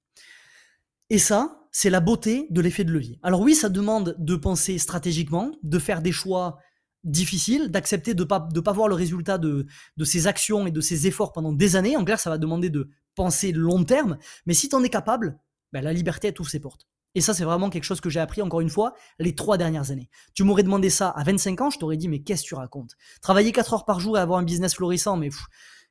[1.08, 3.18] Et ça, c'est la beauté de l'effet de levier.
[3.22, 6.58] Alors oui, ça demande de penser stratégiquement, de faire des choix
[7.04, 10.70] difficiles, d'accepter de ne pas, de pas voir le résultat de, de ses actions et
[10.70, 11.96] de ses efforts pendant des années.
[11.96, 15.38] En clair, ça va demander de penser long terme, mais si tu en es capable,
[15.74, 16.88] ben, la liberté, elle t'ouvre ses portes.
[17.14, 19.90] Et ça, c'est vraiment quelque chose que j'ai appris, encore une fois, les trois dernières
[19.90, 20.08] années.
[20.32, 22.96] Tu m'aurais demandé ça à 25 ans, je t'aurais dit, mais qu'est-ce que tu racontes?
[23.20, 25.28] Travailler 4 heures par jour et avoir un business florissant, mais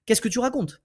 [0.08, 0.82] qu'est-ce que tu racontes?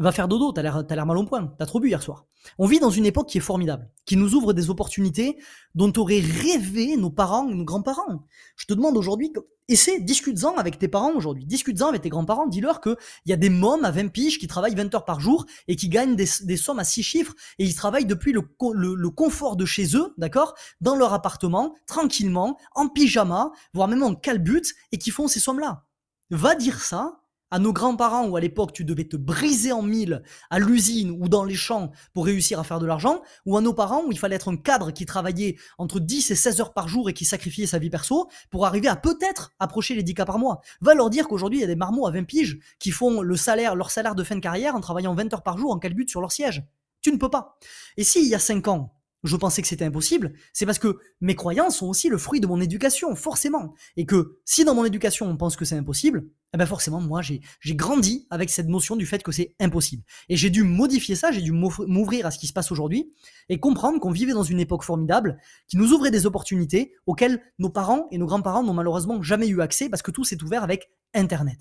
[0.00, 2.24] Va faire dodo, t'as l'air, l'air mal au point, t'as trop bu hier soir.
[2.56, 5.36] On vit dans une époque qui est formidable, qui nous ouvre des opportunités
[5.74, 8.24] dont auraient rêvé nos parents nos grands-parents.
[8.56, 9.30] Je te demande aujourd'hui,
[9.68, 13.50] essaie, discute-en avec tes parents aujourd'hui, discute-en avec tes grands-parents, dis-leur qu'il y a des
[13.50, 16.78] mômes à 20 piges qui travaillent 20 heures par jour et qui gagnent des, sommes
[16.78, 18.40] à 6 chiffres et ils travaillent depuis le,
[18.72, 24.14] le confort de chez eux, d'accord, dans leur appartement, tranquillement, en pyjama, voire même en
[24.14, 25.84] calbute et qui font ces sommes-là.
[26.30, 27.19] Va dire ça
[27.50, 31.28] à nos grands-parents où à l'époque tu devais te briser en mille à l'usine ou
[31.28, 34.18] dans les champs pour réussir à faire de l'argent, ou à nos parents où il
[34.18, 37.24] fallait être un cadre qui travaillait entre 10 et 16 heures par jour et qui
[37.24, 40.60] sacrifiait sa vie perso pour arriver à peut-être approcher les 10 cas par mois.
[40.80, 43.36] Va leur dire qu'aujourd'hui il y a des marmots à 20 piges qui font le
[43.36, 46.10] salaire, leur salaire de fin de carrière en travaillant 20 heures par jour en calbute
[46.10, 46.64] sur leur siège.
[47.02, 47.58] Tu ne peux pas.
[47.96, 51.34] Et s'il y a 5 ans, je pensais que c'était impossible, c'est parce que mes
[51.34, 53.74] croyances sont aussi le fruit de mon éducation, forcément.
[53.96, 57.20] Et que si dans mon éducation on pense que c'est impossible, eh ben forcément moi
[57.22, 57.40] j'ai
[57.74, 60.02] grandi avec cette notion du fait que c'est impossible.
[60.28, 63.12] Et j'ai dû modifier ça, j'ai dû m'ouvrir à ce qui se passe aujourd'hui
[63.48, 67.70] et comprendre qu'on vivait dans une époque formidable qui nous ouvrait des opportunités auxquelles nos
[67.70, 70.90] parents et nos grands-parents n'ont malheureusement jamais eu accès parce que tout s'est ouvert avec
[71.14, 71.58] Internet.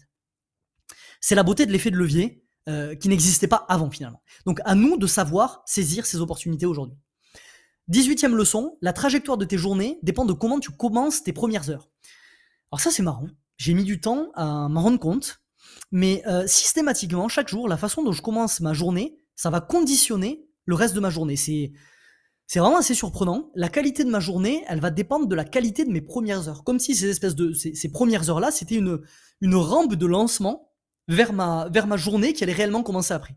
[1.22, 4.22] C'est la beauté de l'effet de levier euh, qui n'existait pas avant finalement.
[4.46, 6.98] Donc à nous de savoir saisir ces opportunités aujourd'hui.
[7.90, 11.90] 18e leçon, la trajectoire de tes journées dépend de comment tu commences tes premières heures.
[12.72, 15.42] Alors ça c'est marrant, j'ai mis du temps à m'en rendre compte,
[15.92, 20.48] mais euh, systématiquement, chaque jour, la façon dont je commence ma journée, ça va conditionner
[20.66, 21.36] le reste de ma journée.
[21.36, 21.74] C'est,
[22.46, 23.52] c'est vraiment assez surprenant.
[23.56, 26.64] La qualité de ma journée, elle va dépendre de la qualité de mes premières heures.
[26.64, 29.02] Comme si ces espèces de ces, premières heures-là, c'était une,
[29.42, 30.72] une rampe de lancement
[31.08, 33.36] vers ma, vers ma journée qui allait réellement commencer après.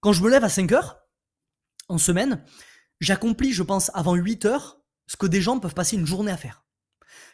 [0.00, 0.98] Quand je me lève à 5 heures,
[1.88, 2.44] en semaine,
[3.04, 6.36] j'accomplis, je pense, avant 8 heures, ce que des gens peuvent passer une journée à
[6.36, 6.64] faire.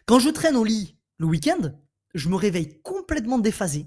[0.07, 1.73] Quand je traîne au lit le week-end,
[2.15, 3.87] je me réveille complètement déphasé.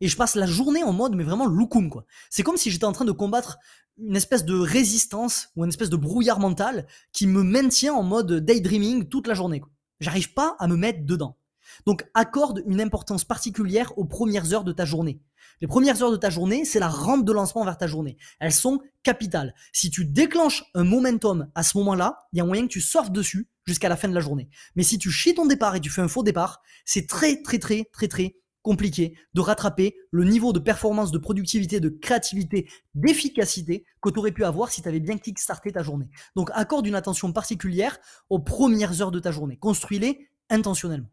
[0.00, 1.90] Et je passe la journée en mode, mais vraiment loukoum.
[2.30, 3.58] C'est comme si j'étais en train de combattre
[3.98, 8.32] une espèce de résistance ou une espèce de brouillard mental qui me maintient en mode
[8.44, 9.62] daydreaming toute la journée,
[10.00, 11.38] J'arrive pas à me mettre dedans.
[11.86, 15.20] Donc accorde une importance particulière aux premières heures de ta journée.
[15.60, 18.16] Les premières heures de ta journée, c'est la rampe de lancement vers ta journée.
[18.40, 19.54] Elles sont capitales.
[19.72, 23.12] Si tu déclenches un momentum à ce moment-là, il y a moyen que tu sortes
[23.12, 24.48] dessus jusqu'à la fin de la journée.
[24.76, 27.58] Mais si tu chies ton départ et tu fais un faux départ, c'est très très
[27.58, 33.84] très très très compliqué de rattraper le niveau de performance, de productivité, de créativité, d'efficacité
[34.00, 36.08] que tu aurais pu avoir si tu avais bien kickstarté ta journée.
[36.34, 37.98] Donc accorde une attention particulière
[38.30, 39.58] aux premières heures de ta journée.
[39.58, 41.10] Construis-les intentionnellement.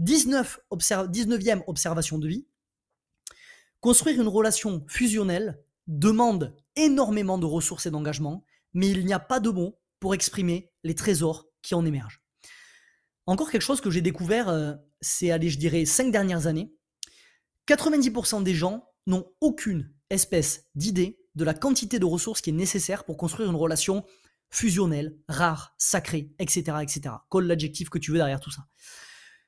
[0.00, 2.46] 19 19e observation de vie,
[3.80, 9.40] construire une relation fusionnelle demande énormément de ressources et d'engagement, mais il n'y a pas
[9.40, 12.22] de mots pour exprimer les trésors qui en émergent.
[13.26, 16.72] Encore quelque chose que j'ai découvert, euh, c'est, allez, je dirais, cinq dernières années.
[17.66, 23.04] 90% des gens n'ont aucune espèce d'idée de la quantité de ressources qui est nécessaire
[23.04, 24.04] pour construire une relation
[24.50, 27.14] fusionnelle, rare, sacrée, etc., etc.
[27.28, 28.62] Colle l'adjectif que tu veux derrière tout ça.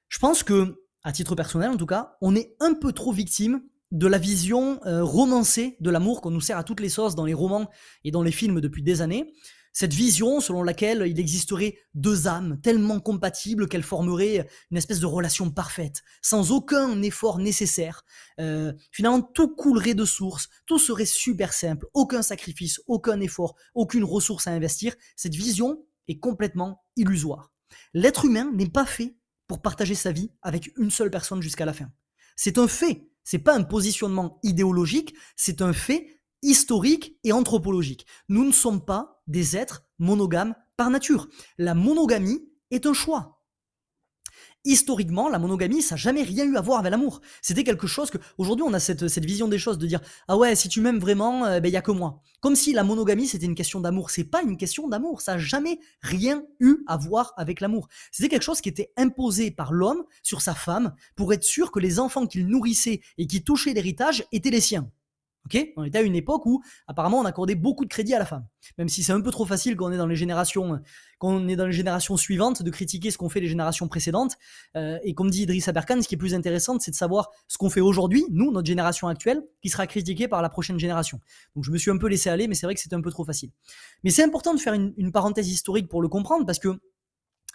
[0.09, 3.63] Je pense que, à titre personnel en tout cas, on est un peu trop victime
[3.91, 7.25] de la vision euh, romancée de l'amour qu'on nous sert à toutes les sauces dans
[7.25, 7.71] les romans
[8.05, 9.33] et dans les films depuis des années.
[9.73, 15.07] Cette vision selon laquelle il existerait deux âmes tellement compatibles qu'elles formeraient une espèce de
[15.07, 18.03] relation parfaite, sans aucun effort nécessaire.
[18.41, 24.03] Euh, finalement, tout coulerait de source, tout serait super simple, aucun sacrifice, aucun effort, aucune
[24.05, 24.95] ressource à investir.
[25.15, 27.53] Cette vision est complètement illusoire.
[27.95, 29.15] L'être humain n'est pas fait
[29.47, 31.91] pour partager sa vie avec une seule personne jusqu'à la fin.
[32.35, 38.07] C'est un fait, c'est pas un positionnement idéologique, c'est un fait historique et anthropologique.
[38.29, 41.29] Nous ne sommes pas des êtres monogames par nature.
[41.59, 43.40] La monogamie est un choix
[44.65, 47.21] historiquement, la monogamie, ça n'a jamais rien eu à voir avec l'amour.
[47.43, 50.55] C'était quelque chose que, aujourd'hui, on a cette, vision des choses de dire, ah ouais,
[50.55, 52.21] si tu m'aimes vraiment, il euh, ben, y a que moi.
[52.41, 54.11] Comme si la monogamie, c'était une question d'amour.
[54.11, 55.21] C'est pas une question d'amour.
[55.21, 57.89] Ça n'a jamais rien eu à voir avec l'amour.
[58.13, 61.81] C'était quelque chose qui était imposé par l'homme sur sa femme pour être sûr que
[61.81, 64.91] les enfants qu'il nourrissait et qui touchaient l'héritage étaient les siens.
[65.77, 68.47] On était à une époque où apparemment on accordait beaucoup de crédit à la femme.
[68.79, 71.67] Même si c'est un peu trop facile quand on est dans les générations, est dans
[71.67, 74.37] les générations suivantes de critiquer ce qu'ont fait les générations précédentes.
[74.77, 77.59] Euh, et comme dit Idriss Aberkan, ce qui est plus intéressant, c'est de savoir ce
[77.59, 81.21] qu'on fait aujourd'hui, nous, notre génération actuelle, qui sera critiquée par la prochaine génération.
[81.57, 83.11] Donc je me suis un peu laissé aller, mais c'est vrai que c'était un peu
[83.11, 83.51] trop facile.
[84.05, 86.79] Mais c'est important de faire une, une parenthèse historique pour le comprendre parce que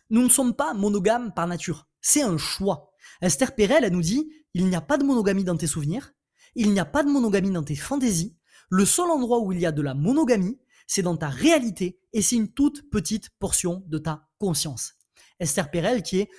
[0.10, 1.88] nous ne sommes pas monogames par nature.
[2.02, 2.91] C'est un choix.
[3.21, 6.13] Esther Perel, elle nous dit, il n'y a pas de monogamie dans tes souvenirs,
[6.56, 8.36] il n'y a pas de monogamie dans tes fantaisies.
[8.70, 12.22] Le seul endroit où il y a de la monogamie, c'est dans ta réalité et
[12.22, 14.96] c'est une toute petite portion de ta conscience.
[15.39, 16.30] Esther Perel, qui est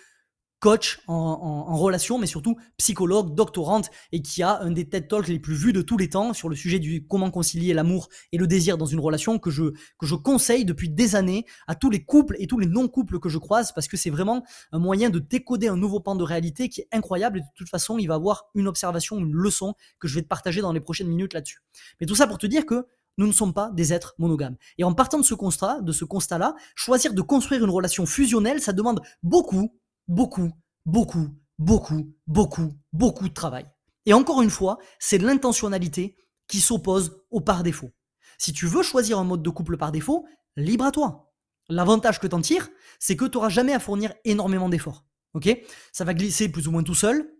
[0.61, 5.39] coach en, relation, mais surtout psychologue, doctorante, et qui a un des TED Talks les
[5.39, 8.47] plus vus de tous les temps sur le sujet du comment concilier l'amour et le
[8.47, 9.65] désir dans une relation que je,
[9.99, 13.29] que je conseille depuis des années à tous les couples et tous les non-couples que
[13.29, 16.69] je croise, parce que c'est vraiment un moyen de décoder un nouveau pan de réalité
[16.69, 20.09] qui est incroyable, et de toute façon, il va avoir une observation, une leçon que
[20.09, 21.63] je vais te partager dans les prochaines minutes là-dessus.
[22.01, 22.87] Mais tout ça pour te dire que
[23.19, 24.57] nous ne sommes pas des êtres monogames.
[24.79, 28.61] Et en partant de ce constat, de ce constat-là, choisir de construire une relation fusionnelle,
[28.61, 29.75] ça demande beaucoup,
[30.09, 30.53] beaucoup,
[30.85, 33.67] beaucoup, beaucoup, beaucoup, beaucoup de travail.
[34.07, 36.17] Et encore une fois, c'est l'intentionnalité
[36.47, 37.91] qui s'oppose au par défaut.
[38.39, 41.33] Si tu veux choisir un mode de couple par défaut, libre à toi.
[41.69, 42.69] L'avantage que t'en tires,
[43.01, 45.05] c'est que tu n'auras jamais à fournir énormément d'efforts.
[45.35, 45.49] Ok?
[45.93, 47.33] Ça va glisser plus ou moins tout seul.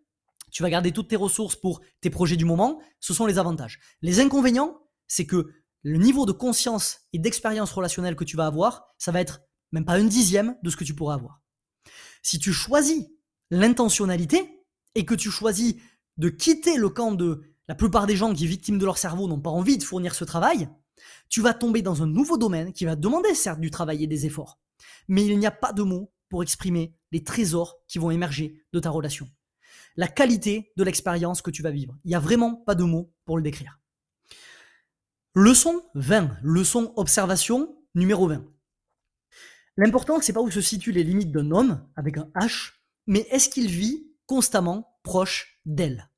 [0.51, 2.81] Tu vas garder toutes tes ressources pour tes projets du moment.
[2.99, 3.79] Ce sont les avantages.
[4.03, 5.53] Les inconvénients, c'est que
[5.83, 9.85] le niveau de conscience et d'expérience relationnelle que tu vas avoir, ça va être même
[9.85, 11.41] pas un dixième de ce que tu pourrais avoir.
[12.23, 13.07] Si tu choisis
[13.51, 15.77] l'intentionnalité et que tu choisis
[16.17, 19.41] de quitter le camp de la plupart des gens qui, victimes de leur cerveau, n'ont
[19.41, 20.69] pas envie de fournir ce travail,
[21.29, 24.27] tu vas tomber dans un nouveau domaine qui va demander certes du travail et des
[24.27, 24.59] efforts.
[25.09, 28.81] Mais il n'y a pas de mots pour exprimer les trésors qui vont émerger de
[28.81, 29.29] ta relation.
[29.97, 31.97] La qualité de l'expérience que tu vas vivre.
[32.05, 33.81] Il n'y a vraiment pas de mots pour le décrire.
[35.35, 36.39] Leçon 20.
[36.43, 38.45] Leçon observation numéro 20.
[39.77, 42.73] L'important, c'est pas où se situent les limites d'un homme avec un H,
[43.07, 46.11] mais est-ce qu'il vit constamment proche d'elle?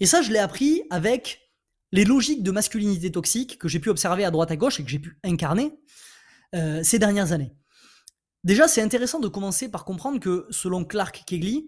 [0.00, 1.40] Et ça, je l'ai appris avec
[1.92, 4.90] les logiques de masculinité toxique que j'ai pu observer à droite à gauche et que
[4.90, 5.78] j'ai pu incarner
[6.54, 7.54] euh, ces dernières années.
[8.42, 11.66] Déjà, c'est intéressant de commencer par comprendre que, selon Clark Kegley,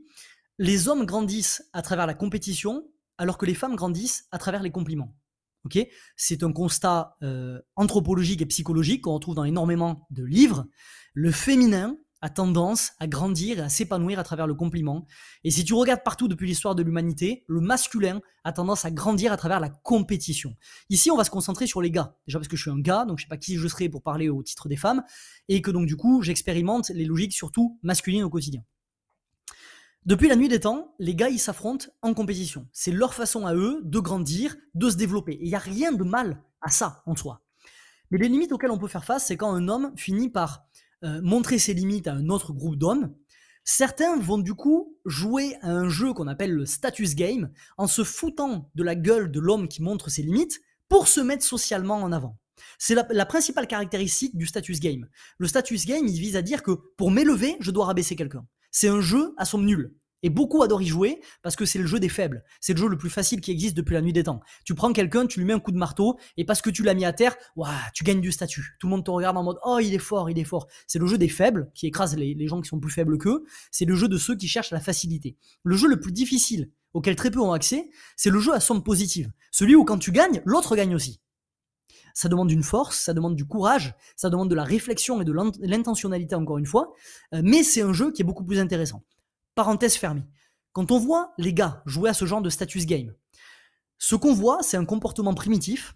[0.59, 4.73] les hommes grandissent à travers la compétition alors que les femmes grandissent à travers les
[4.73, 5.15] compliments.
[6.17, 10.67] C'est un constat euh, anthropologique et psychologique qu'on retrouve dans énormément de livres.
[11.15, 15.07] Le féminin a tendance à grandir et à s'épanouir à travers le compliment.
[15.45, 19.33] Et si tu regardes partout depuis l'histoire de l'humanité, le masculin a tendance à grandir
[19.33, 20.57] à travers la compétition.
[20.89, 22.17] Ici, on va se concentrer sur les gars.
[22.27, 24.03] Déjà parce que je suis un gars, donc je sais pas qui je serai pour
[24.03, 25.03] parler au titre des femmes,
[25.49, 28.63] et que donc du coup, j'expérimente les logiques surtout masculines au quotidien.
[30.07, 32.69] Depuis la nuit des temps, les gars, ils s'affrontent en compétition.
[32.73, 35.37] C'est leur façon à eux de grandir, de se développer.
[35.41, 37.43] Il n'y a rien de mal à ça en soi.
[38.13, 40.65] Mais les limites auxquelles on peut faire face, c'est quand un homme finit par
[41.03, 43.17] euh, montrer ses limites à un autre groupe d'hommes,
[43.65, 48.05] certains vont du coup jouer à un jeu qu'on appelle le status game en se
[48.05, 52.13] foutant de la gueule de l'homme qui montre ses limites pour se mettre socialement en
[52.13, 52.39] avant.
[52.79, 55.09] C'est la, la, principale caractéristique du status game.
[55.39, 58.47] Le status game, il vise à dire que pour m'élever, je dois rabaisser quelqu'un.
[58.79, 59.95] C'est un jeu à somme nulle.
[60.23, 62.45] Et beaucoup adorent y jouer parce que c'est le jeu des faibles.
[62.61, 64.41] C'est le jeu le plus facile qui existe depuis la nuit des temps.
[64.67, 66.93] Tu prends quelqu'un, tu lui mets un coup de marteau, et parce que tu l'as
[66.93, 67.39] mis à terre,
[67.95, 68.77] tu gagnes du statut.
[68.79, 70.67] Tout le monde te regarde en mode Oh, il est fort, il est fort.
[70.87, 73.45] C'est le jeu des faibles qui écrase les, les gens qui sont plus faibles qu'eux.
[73.71, 75.39] C'est le jeu de ceux qui cherchent la facilité.
[75.63, 78.83] Le jeu le plus difficile, auquel très peu ont accès, c'est le jeu à somme
[78.83, 79.33] positive.
[79.53, 81.23] Celui où quand tu gagnes, l'autre gagne aussi.
[82.17, 85.35] Ça demande une force, ça demande du courage, ça demande de la réflexion et de
[85.61, 86.95] l'intentionnalité encore une fois,
[87.35, 89.05] euh, mais c'est un jeu qui est beaucoup plus intéressant.
[89.55, 90.25] Parenthèse fermée.
[90.73, 93.13] Quand on voit les gars jouer à ce genre de status game,
[93.99, 95.95] ce qu'on voit, c'est un comportement primitif,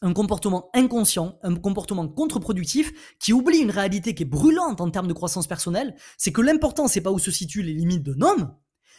[0.00, 5.08] un comportement inconscient, un comportement contre-productif qui oublie une réalité qui est brûlante en termes
[5.08, 8.54] de croissance personnelle, c'est que l'important c'est pas où se situent les limites d'un homme,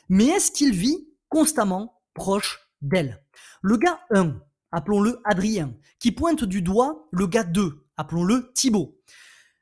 [0.09, 3.23] mais est-ce qu'il vit constamment proche d'elle?
[3.63, 4.39] Le gars 1,
[4.71, 8.99] appelons-le Adrien, qui pointe du doigt le gars 2, appelons-le Thibaut.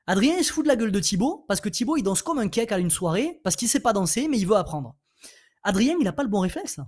[0.06, 2.40] Adrien, il se fout de la gueule de Thibaut parce que Thibaut, il danse comme
[2.40, 4.96] un cake à une soirée parce qu'il sait pas danser, mais il veut apprendre.
[5.64, 6.80] Adrien, il n'a pas le bon réflexe.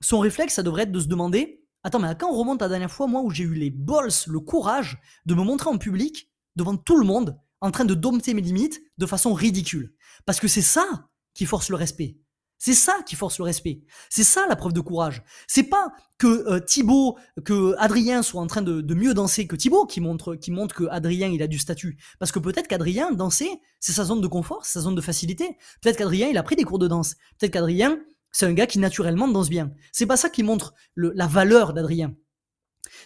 [0.00, 2.68] Son réflexe, ça devrait être de se demander Attends, mais à quand on remonte la
[2.68, 6.30] dernière fois, moi, où j'ai eu les balls, le courage de me montrer en public,
[6.56, 9.94] devant tout le monde, en train de dompter mes limites de façon ridicule?
[10.26, 12.18] Parce que c'est ça qui force le respect.
[12.58, 13.82] C'est ça qui force le respect.
[14.10, 15.22] C'est ça la preuve de courage.
[15.46, 19.86] C'est pas que euh, Thibaut, que Adrien soit en train de, mieux danser que Thibaut
[19.86, 21.96] qui montre, qui montre que Adrien il a du statut.
[22.18, 25.56] Parce que peut-être qu'Adrien danser, c'est sa zone de confort, c'est sa zone de facilité.
[25.80, 27.14] Peut-être qu'Adrien il a pris des cours de danse.
[27.38, 28.00] Peut-être qu'Adrien
[28.32, 29.72] c'est un gars qui naturellement danse bien.
[29.92, 32.14] C'est pas ça qui montre la valeur d'Adrien.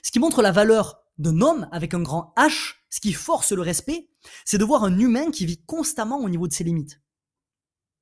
[0.03, 3.63] Ce qui montre la valeur d'un homme avec un grand H, ce qui force le
[3.63, 4.09] respect,
[4.45, 7.02] c'est de voir un humain qui vit constamment au niveau de ses limites.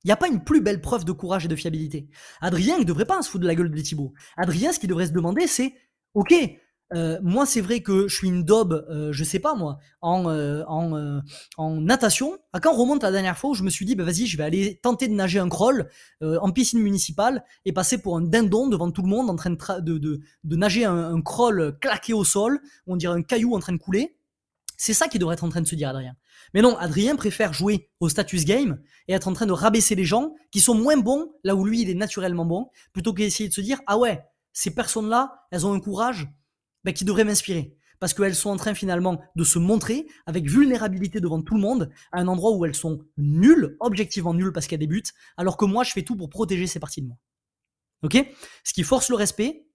[0.04, 2.08] Il n'y a pas une plus belle preuve de courage et de fiabilité.
[2.40, 4.14] Adrien, ne devrait pas se foutre de la gueule de Thibaut.
[4.36, 5.74] Adrien, ce qu'il devrait se demander, c'est,
[6.14, 6.32] ok,
[6.92, 10.28] euh, moi c'est vrai que je suis une daube, euh, je sais pas moi, en,
[10.28, 11.22] euh, en,
[11.56, 12.38] en, natation.
[12.52, 14.36] À quand on remonte la dernière fois où je me suis dit, bah vas-y, je
[14.36, 15.88] vais aller tenter de nager un crawl
[16.22, 19.80] en piscine municipale et passer pour un dindon devant tout le monde en train de,
[19.80, 23.60] de, de, de nager un, un, crawl claqué au sol, on dirait un caillou en
[23.60, 24.16] train de couler.
[24.76, 26.16] C'est ça qui devrait être en train de se dire Adrien.
[26.54, 30.04] Mais non, Adrien préfère jouer au status game et être en train de rabaisser les
[30.04, 33.54] gens qui sont moins bons là où lui il est naturellement bon, plutôt qu'essayer de
[33.54, 34.22] se dire ah ouais,
[34.52, 36.28] ces personnes-là, elles ont un courage
[36.84, 37.76] ben, qui devrait m'inspirer.
[37.98, 41.90] Parce qu'elles sont en train finalement de se montrer avec vulnérabilité devant tout le monde
[42.12, 45.84] à un endroit où elles sont nulles, objectivement nulles parce qu'elles débutent, alors que moi
[45.84, 47.18] je fais tout pour protéger ces parties de moi.
[48.02, 48.16] Ok?
[48.64, 49.66] Ce qui force le respect,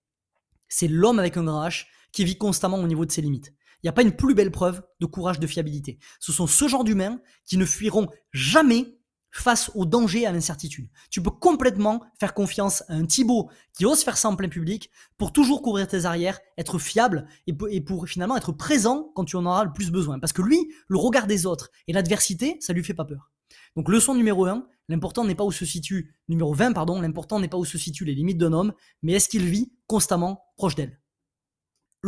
[0.67, 3.53] c'est l'homme avec un grand H qui vit constamment au niveau de ses limites.
[3.83, 5.99] Il n'y a pas une plus belle preuve de courage, de fiabilité.
[6.19, 8.97] Ce sont ce genre d'humains qui ne fuiront jamais
[9.31, 10.89] face au danger et à l'incertitude.
[11.09, 14.89] Tu peux complètement faire confiance à un Thibaut qui ose faire ça en plein public
[15.17, 19.45] pour toujours couvrir tes arrières, être fiable et pour finalement être présent quand tu en
[19.45, 20.19] auras le plus besoin.
[20.19, 23.29] Parce que lui, le regard des autres et l'adversité, ça lui fait pas peur.
[23.75, 27.49] Donc leçon numéro 1, l'important n'est pas où se situe, numéro 20 pardon, l'important n'est
[27.49, 31.01] pas où se situent les limites d'un homme, mais est-ce qu'il vit constamment proche d'elle?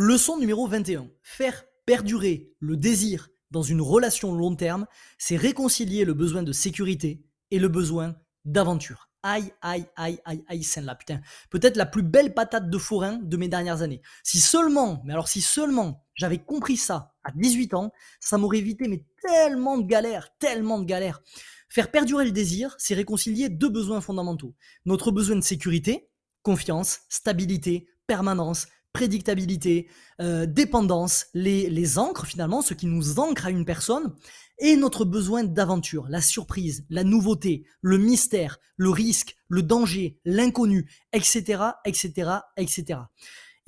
[0.00, 1.10] Leçon numéro 21.
[1.24, 4.86] Faire perdurer le désir dans une relation long terme,
[5.18, 9.10] c'est réconcilier le besoin de sécurité et le besoin d'aventure.
[9.24, 11.20] Aïe, aïe, aïe, aïe, aïe, celle-là, putain.
[11.50, 14.00] Peut-être la plus belle patate de forain de mes dernières années.
[14.22, 18.86] Si seulement, mais alors si seulement j'avais compris ça à 18 ans, ça m'aurait évité
[18.86, 21.24] mais tellement de galères, tellement de galères.
[21.68, 24.54] Faire perdurer le désir, c'est réconcilier deux besoins fondamentaux.
[24.84, 26.08] Notre besoin de sécurité,
[26.44, 29.86] confiance, stabilité, permanence, prédictabilité,
[30.20, 34.12] euh, dépendance, les, les ancres finalement, ce qui nous ancre à une personne,
[34.58, 40.90] et notre besoin d'aventure, la surprise, la nouveauté, le mystère, le risque, le danger, l'inconnu,
[41.12, 42.98] etc., etc., etc.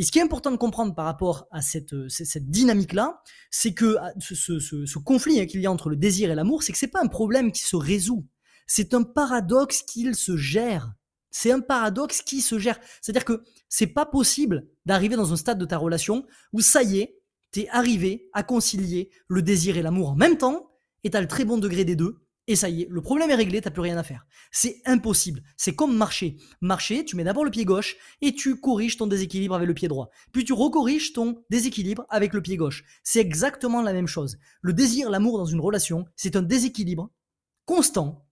[0.00, 3.98] Et ce qui est important de comprendre par rapport à cette, cette dynamique-là, c'est que
[4.18, 6.78] ce, ce, ce, conflit hein, qu'il y a entre le désir et l'amour, c'est que
[6.78, 8.26] c'est pas un problème qui se résout,
[8.66, 10.92] c'est un paradoxe qu'il se gère.
[11.30, 12.78] C'est un paradoxe qui se gère.
[13.00, 16.98] C'est-à-dire que c'est pas possible d'arriver dans un stade de ta relation où ça y
[16.98, 17.20] est,
[17.52, 20.70] t'es arrivé à concilier le désir et l'amour en même temps,
[21.04, 23.36] et t'as le très bon degré des deux, et ça y est, le problème est
[23.36, 24.26] réglé, t'as plus rien à faire.
[24.50, 25.42] C'est impossible.
[25.56, 26.36] C'est comme marcher.
[26.60, 29.86] Marcher, tu mets d'abord le pied gauche et tu corriges ton déséquilibre avec le pied
[29.86, 30.10] droit.
[30.32, 32.82] Puis tu recorriges ton déséquilibre avec le pied gauche.
[33.04, 34.38] C'est exactement la même chose.
[34.62, 37.10] Le désir, l'amour dans une relation, c'est un déséquilibre
[37.66, 38.26] constant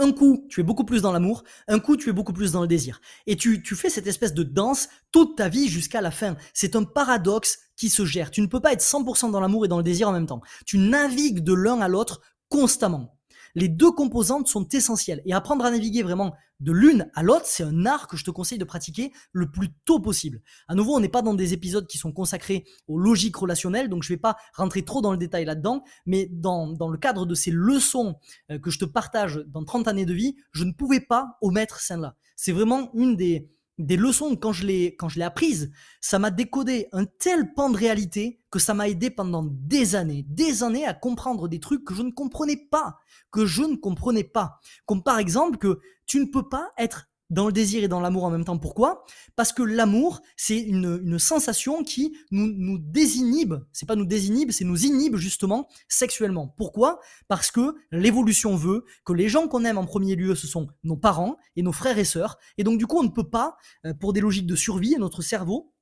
[0.00, 2.62] un coup, tu es beaucoup plus dans l'amour, un coup, tu es beaucoup plus dans
[2.62, 3.00] le désir.
[3.26, 6.36] Et tu, tu fais cette espèce de danse toute ta vie jusqu'à la fin.
[6.54, 8.30] C'est un paradoxe qui se gère.
[8.30, 10.40] Tu ne peux pas être 100% dans l'amour et dans le désir en même temps.
[10.66, 13.19] Tu navigues de l'un à l'autre constamment.
[13.54, 15.22] Les deux composantes sont essentielles.
[15.24, 18.30] Et apprendre à naviguer vraiment de l'une à l'autre, c'est un art que je te
[18.30, 20.42] conseille de pratiquer le plus tôt possible.
[20.68, 24.02] À nouveau, on n'est pas dans des épisodes qui sont consacrés aux logiques relationnelles, donc
[24.02, 27.24] je ne vais pas rentrer trop dans le détail là-dedans, mais dans, dans le cadre
[27.24, 28.16] de ces leçons
[28.50, 31.80] euh, que je te partage dans 30 années de vie, je ne pouvais pas omettre
[31.80, 32.16] celle-là.
[32.36, 36.30] C'est vraiment une des, des leçons quand je l'ai quand je l'ai apprise, ça m'a
[36.30, 40.86] décodé un tel pan de réalité que ça m'a aidé pendant des années, des années
[40.86, 42.98] à comprendre des trucs que je ne comprenais pas,
[43.30, 44.60] que je ne comprenais pas.
[44.86, 48.24] Comme par exemple que tu ne peux pas être dans le désir et dans l'amour
[48.24, 48.58] en même temps.
[48.58, 49.04] Pourquoi?
[49.36, 53.54] Parce que l'amour, c'est une, sensation qui nous, nous désinhibe.
[53.72, 56.48] C'est pas nous désinhibe, c'est nous inhibe justement sexuellement.
[56.56, 57.00] Pourquoi?
[57.28, 60.96] Parce que l'évolution veut que les gens qu'on aime en premier lieu, ce sont nos
[60.96, 62.38] parents et nos frères et sœurs.
[62.58, 65.22] Et donc du coup, on ne peut pas, euh, pour des logiques de survie, notre
[65.22, 65.72] cerveau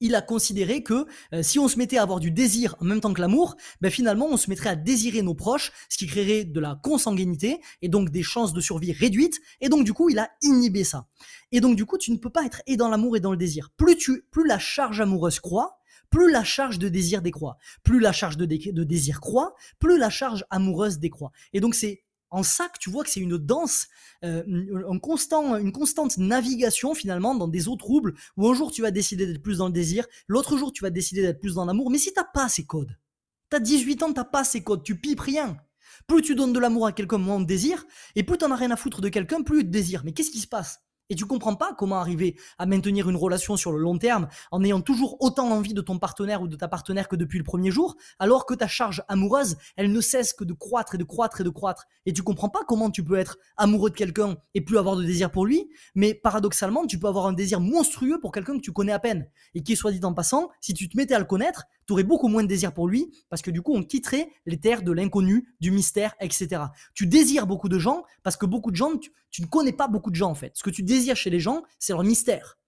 [0.00, 3.00] il a considéré que euh, si on se mettait à avoir du désir en même
[3.00, 6.44] temps que l'amour, ben finalement on se mettrait à désirer nos proches, ce qui créerait
[6.44, 9.38] de la consanguinité et donc des chances de survie réduites.
[9.60, 11.06] Et donc du coup, il a inhibé ça.
[11.52, 13.36] Et donc du coup, tu ne peux pas être et dans l'amour et dans le
[13.36, 13.70] désir.
[13.76, 15.78] Plus tu, plus la charge amoureuse croît,
[16.10, 17.56] plus la charge de désir décroît.
[17.84, 21.30] Plus la charge de, de désir croît, plus la charge amoureuse décroît.
[21.52, 23.88] Et donc c'est en que tu vois que c'est une danse,
[24.24, 29.26] euh, une constante navigation finalement dans des eaux troubles où un jour tu vas décider
[29.26, 31.90] d'être plus dans le désir, l'autre jour tu vas décider d'être plus dans l'amour.
[31.90, 32.96] Mais si t'as pas ces codes,
[33.48, 35.56] t'as 18 ans, t'as pas ces codes, tu pipes rien.
[36.06, 38.70] Plus tu donnes de l'amour à quelqu'un, moins de désir, et plus t'en as rien
[38.70, 40.02] à foutre de quelqu'un, plus il te désire.
[40.04, 40.80] Mais qu'est-ce qui se passe?
[41.10, 44.64] Et tu comprends pas comment arriver à maintenir une relation sur le long terme en
[44.64, 47.70] ayant toujours autant envie de ton partenaire ou de ta partenaire que depuis le premier
[47.70, 51.40] jour, alors que ta charge amoureuse, elle ne cesse que de croître et de croître
[51.40, 51.86] et de croître.
[52.06, 55.04] Et tu comprends pas comment tu peux être amoureux de quelqu'un et plus avoir de
[55.04, 58.72] désir pour lui, mais paradoxalement, tu peux avoir un désir monstrueux pour quelqu'un que tu
[58.72, 59.28] connais à peine.
[59.54, 62.04] Et qui, soit dit en passant, si tu te mettais à le connaître, tu aurais
[62.04, 64.92] beaucoup moins de désir pour lui, parce que du coup, on quitterait les terres de
[64.92, 66.62] l'inconnu, du mystère, etc.
[66.94, 70.12] Tu désires beaucoup de gens, parce que beaucoup de gens, tu, ne connais pas beaucoup
[70.12, 70.52] de gens en fait.
[70.54, 72.60] Ce que tu désires chez les gens, c'est leur mystère.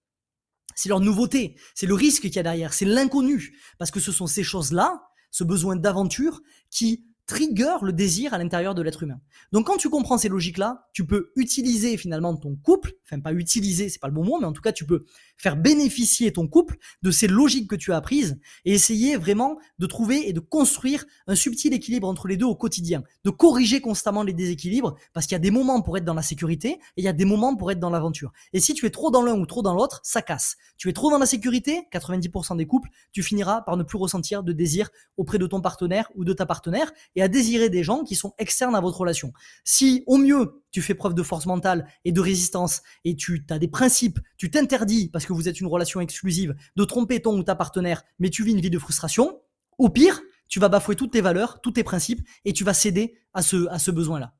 [0.75, 3.57] C'est leur nouveauté, c'est le risque qu'il y a derrière, c'est l'inconnu.
[3.77, 8.75] Parce que ce sont ces choses-là, ce besoin d'aventure, qui trigger le désir à l'intérieur
[8.75, 9.19] de l'être humain.
[9.51, 13.89] Donc quand tu comprends ces logiques-là, tu peux utiliser finalement ton couple, enfin pas utiliser,
[13.89, 15.05] c'est pas le bon mot, mais en tout cas tu peux
[15.37, 19.85] faire bénéficier ton couple de ces logiques que tu as apprises et essayer vraiment de
[19.85, 24.23] trouver et de construire un subtil équilibre entre les deux au quotidien, de corriger constamment
[24.23, 27.03] les déséquilibres parce qu'il y a des moments pour être dans la sécurité et il
[27.03, 28.31] y a des moments pour être dans l'aventure.
[28.51, 30.57] Et si tu es trop dans l'un ou trop dans l'autre, ça casse.
[30.77, 34.43] Tu es trop dans la sécurité, 90% des couples, tu finiras par ne plus ressentir
[34.43, 38.03] de désir auprès de ton partenaire ou de ta partenaire et à désirer des gens
[38.03, 39.33] qui sont externes à votre relation.
[39.63, 43.59] Si au mieux tu fais preuve de force mentale et de résistance et tu as
[43.59, 47.43] des principes, tu t'interdis parce que vous êtes une relation exclusive de tromper ton ou
[47.43, 49.39] ta partenaire, mais tu vis une vie de frustration,
[49.77, 53.15] au pire, tu vas bafouer toutes tes valeurs, tous tes principes et tu vas céder
[53.33, 54.33] à ce, à ce besoin-là.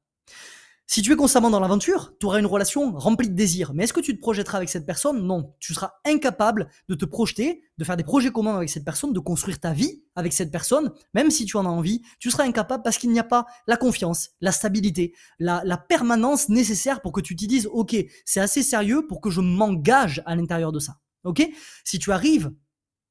[0.94, 3.74] Si tu es constamment dans l'aventure, tu auras une relation remplie de désirs.
[3.74, 5.26] Mais est-ce que tu te projetteras avec cette personne?
[5.26, 5.56] Non.
[5.60, 9.20] Tu seras incapable de te projeter, de faire des projets communs avec cette personne, de
[9.20, 12.04] construire ta vie avec cette personne, même si tu en as envie.
[12.20, 17.02] Tu seras incapable parce qu'il n'y a pas la confiance, la stabilité, la, permanence nécessaire
[17.02, 20.72] pour que tu te dises, OK, c'est assez sérieux pour que je m'engage à l'intérieur
[20.72, 21.00] de ça.
[21.24, 21.42] OK?
[21.84, 22.54] Si tu arrives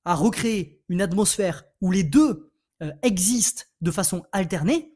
[0.05, 4.93] à recréer une atmosphère où les deux euh, existent de façon alternée,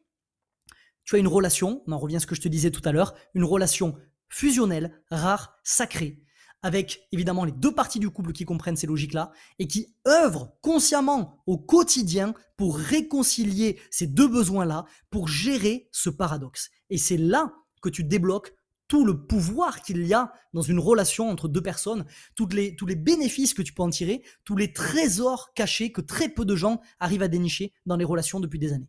[1.07, 2.93] tu as une relation, on en revient à ce que je te disais tout à
[2.93, 3.97] l'heure, une relation
[4.29, 6.21] fusionnelle, rare, sacrée,
[6.63, 9.31] avec évidemment les deux parties du couple qui comprennent ces logiques-là
[9.61, 16.71] et qui œuvrent consciemment au quotidien pour réconcilier ces deux besoins-là, pour gérer ce paradoxe.
[16.91, 18.53] Et c'est là que tu débloques
[18.89, 22.05] tout le pouvoir qu'il y a dans une relation entre deux personnes,
[22.35, 26.45] tous les bénéfices que tu peux en tirer, tous les trésors cachés que très peu
[26.45, 28.89] de gens arrivent à dénicher dans les relations depuis des années.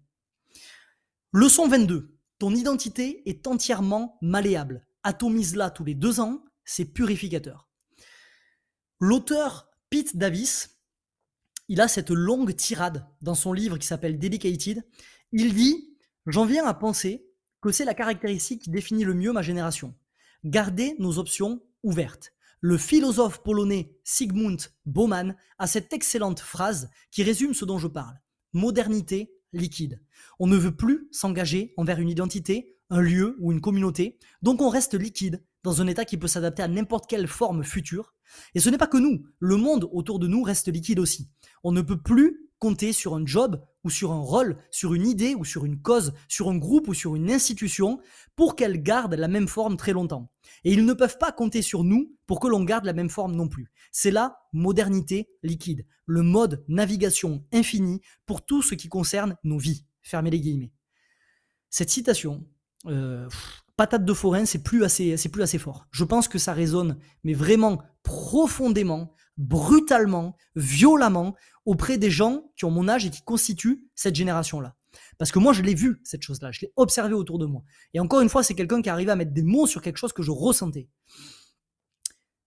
[1.34, 2.18] Leçon 22.
[2.40, 4.88] Ton identité est entièrement malléable.
[5.04, 7.68] Atomise-la tous les deux ans, c'est purificateur.
[9.02, 10.80] L'auteur Pete Davis,
[11.68, 14.88] il a cette longue tirade dans son livre qui s'appelle Dedicated.
[15.34, 15.98] Il dit
[16.28, 17.28] J'en viens à penser
[17.62, 19.94] que c'est la caractéristique qui définit le mieux ma génération.
[20.46, 22.32] Garder nos options ouvertes.
[22.62, 28.18] Le philosophe polonais Sigmund Bauman a cette excellente phrase qui résume ce dont je parle.
[28.54, 30.02] Modernité liquide.
[30.40, 34.70] On ne veut plus s'engager envers une identité, un lieu ou une communauté, donc on
[34.70, 38.14] reste liquide dans un état qui peut s'adapter à n'importe quelle forme future.
[38.56, 41.30] Et ce n'est pas que nous, le monde autour de nous reste liquide aussi.
[41.64, 45.34] On ne peut plus compter sur un job ou sur un rôle, sur une idée
[45.34, 48.02] ou sur une cause, sur un groupe ou sur une institution
[48.36, 50.30] pour qu'elle garde la même forme très longtemps.
[50.66, 53.34] Et ils ne peuvent pas compter sur nous pour que l'on garde la même forme
[53.34, 53.72] non plus.
[53.94, 59.86] C'est la modernité liquide, le mode navigation infini pour tout ce qui concerne nos vies.
[60.02, 60.74] Fermez les guillemets.
[61.70, 62.46] Cette citation,
[62.88, 63.30] euh,
[63.78, 65.88] patate de forain, c'est plus assez, c'est plus assez fort.
[65.92, 71.36] Je pense que ça résonne, mais vraiment profondément, brutalement, violemment
[71.66, 74.76] auprès des gens qui ont mon âge et qui constituent cette génération-là.
[75.18, 76.52] Parce que moi, je l'ai vu, cette chose-là.
[76.52, 77.64] Je l'ai observé autour de moi.
[77.94, 80.14] Et encore une fois, c'est quelqu'un qui arrive à mettre des mots sur quelque chose
[80.14, 80.90] que je ressentais.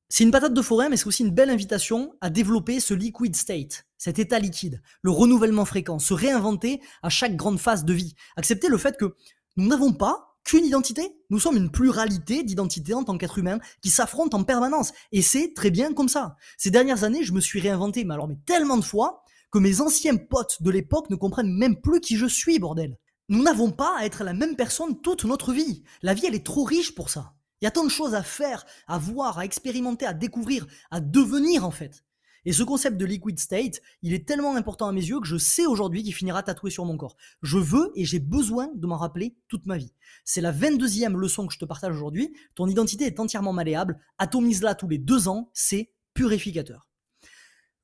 [0.09, 3.37] C'est une patate de forain, mais c'est aussi une belle invitation à développer ce liquid
[3.37, 8.17] state, cet état liquide, le renouvellement fréquent, se réinventer à chaque grande phase de vie.
[8.37, 9.15] Accepter le fait que
[9.57, 11.17] nous n'avons pas qu'une identité.
[11.31, 14.93] Nous sommes une pluralité d'identités en tant qu'être humain qui s'affrontent en permanence.
[15.13, 16.37] Et c'est très bien comme ça.
[16.59, 19.81] Ces dernières années, je me suis réinventé, mais alors mais tellement de fois que mes
[19.81, 22.97] anciens potes de l'époque ne comprennent même plus qui je suis, bordel.
[23.29, 25.83] Nous n'avons pas à être la même personne toute notre vie.
[26.03, 27.35] La vie, elle est trop riche pour ça.
[27.61, 31.01] Il y a tant de choses à faire, à voir, à expérimenter, à découvrir, à
[31.01, 32.05] devenir en fait.
[32.45, 35.37] Et ce concept de liquid state, il est tellement important à mes yeux que je
[35.37, 37.17] sais aujourd'hui qu'il finira tatoué sur mon corps.
[37.43, 39.93] Je veux et j'ai besoin de m'en rappeler toute ma vie.
[40.25, 42.35] C'est la 22e leçon que je te partage aujourd'hui.
[42.55, 44.01] Ton identité est entièrement malléable.
[44.19, 46.87] Atomise-la tous les deux ans, c'est purificateur.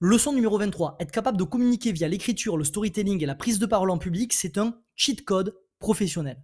[0.01, 0.97] Leçon numéro 23.
[1.01, 4.33] Être capable de communiquer via l'écriture, le storytelling et la prise de parole en public,
[4.33, 6.43] c'est un cheat code professionnel.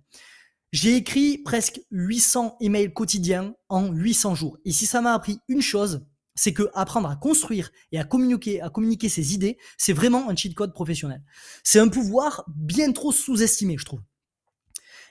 [0.73, 4.57] J'ai écrit presque 800 emails quotidiens en 800 jours.
[4.65, 8.61] Et si ça m'a appris une chose, c'est que apprendre à construire et à communiquer,
[8.61, 11.23] à communiquer ses idées, c'est vraiment un cheat code professionnel.
[11.63, 14.01] C'est un pouvoir bien trop sous-estimé, je trouve.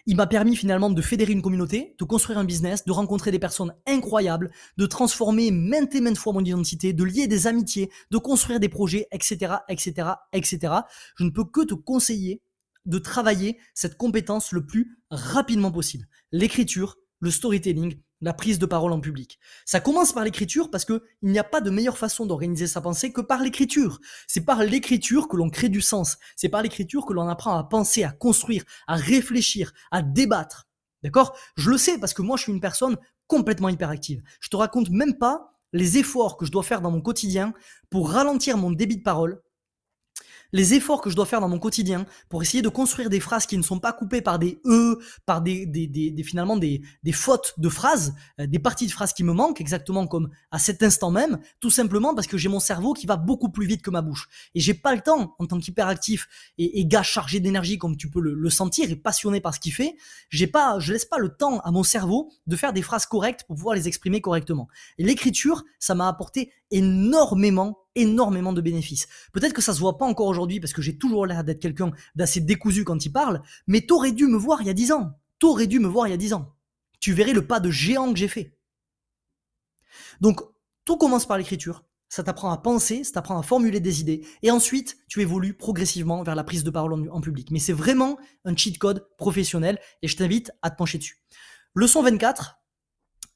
[0.07, 3.38] Il m'a permis finalement de fédérer une communauté, de construire un business, de rencontrer des
[3.38, 8.17] personnes incroyables, de transformer maintes et maintes fois mon identité, de lier des amitiés, de
[8.17, 10.74] construire des projets, etc., etc., etc.
[11.15, 12.41] Je ne peux que te conseiller
[12.86, 16.07] de travailler cette compétence le plus rapidement possible.
[16.32, 19.39] L'écriture, le storytelling, la prise de parole en public.
[19.65, 22.82] Ça commence par l'écriture parce que il n'y a pas de meilleure façon d'organiser sa
[22.82, 23.99] pensée que par l'écriture.
[24.28, 26.17] C'est par l'écriture que l'on crée du sens.
[26.36, 30.67] C'est par l'écriture que l'on apprend à penser, à construire, à réfléchir, à débattre.
[31.03, 31.36] D'accord?
[31.55, 32.97] Je le sais parce que moi je suis une personne
[33.28, 34.22] complètement hyperactive.
[34.39, 37.53] Je te raconte même pas les efforts que je dois faire dans mon quotidien
[37.89, 39.41] pour ralentir mon débit de parole,
[40.51, 43.45] les efforts que je dois faire dans mon quotidien pour essayer de construire des phrases
[43.45, 47.11] qui ne sont pas coupées par des e, par des, des, des, finalement des, des
[47.11, 50.83] fautes de phrases, euh, des parties de phrases qui me manquent, exactement comme à cet
[50.83, 53.91] instant même, tout simplement parce que j'ai mon cerveau qui va beaucoup plus vite que
[53.91, 54.27] ma bouche.
[54.55, 56.27] Et j'ai pas le temps, en tant qu'hyperactif
[56.57, 59.59] et, et gars chargé d'énergie comme tu peux le, le, sentir et passionné par ce
[59.59, 59.95] qu'il fait,
[60.29, 63.43] j'ai pas, je laisse pas le temps à mon cerveau de faire des phrases correctes
[63.47, 64.67] pour pouvoir les exprimer correctement.
[64.97, 69.07] L'écriture, ça m'a apporté énormément énormément de bénéfices.
[69.34, 71.91] Peut-être que ça se voit pas encore aujourd'hui parce que j'ai toujours l'air d'être quelqu'un
[72.15, 75.19] d'assez décousu quand il parle, mais t'aurais dû me voir il y a dix ans.
[75.39, 76.55] T'aurais dû me voir il y a dix ans.
[76.99, 78.57] Tu verrais le pas de géant que j'ai fait.
[80.19, 80.41] Donc,
[80.86, 81.84] tout commence par l'écriture.
[82.09, 86.24] Ça t'apprend à penser, ça t'apprend à formuler des idées, et ensuite, tu évolues progressivement
[86.24, 87.51] vers la prise de parole en public.
[87.51, 91.24] Mais c'est vraiment un cheat code professionnel, et je t'invite à te pencher dessus.
[91.74, 92.57] Leçon 24.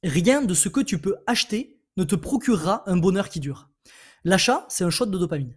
[0.04, 3.70] Rien de ce que tu peux acheter ne te procurera un bonheur qui dure.
[4.24, 5.56] L'achat, c'est un shot de dopamine.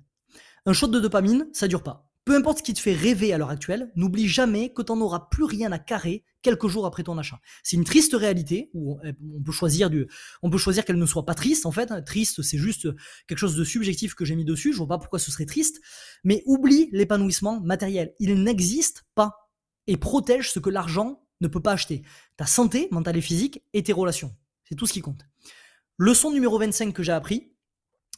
[0.67, 2.09] Un shot de dopamine, ça dure pas.
[2.25, 5.01] Peu importe ce qui te fait rêver à l'heure actuelle, n'oublie jamais que tu n'en
[5.01, 7.41] auras plus rien à carrer quelques jours après ton achat.
[7.63, 10.07] C'est une triste réalité où on peut choisir du,
[10.43, 11.91] on peut choisir qu'elle ne soit pas triste en fait.
[12.05, 12.87] Triste, c'est juste
[13.27, 14.73] quelque chose de subjectif que j'ai mis dessus.
[14.75, 15.81] Je vois pas pourquoi ce serait triste.
[16.23, 18.13] Mais oublie l'épanouissement matériel.
[18.19, 19.51] Il n'existe pas
[19.87, 22.03] et protège ce que l'argent ne peut pas acheter.
[22.37, 24.37] Ta santé mentale et physique et tes relations.
[24.69, 25.28] C'est tout ce qui compte.
[26.01, 27.51] Leçon numéro 25 que j'ai appris.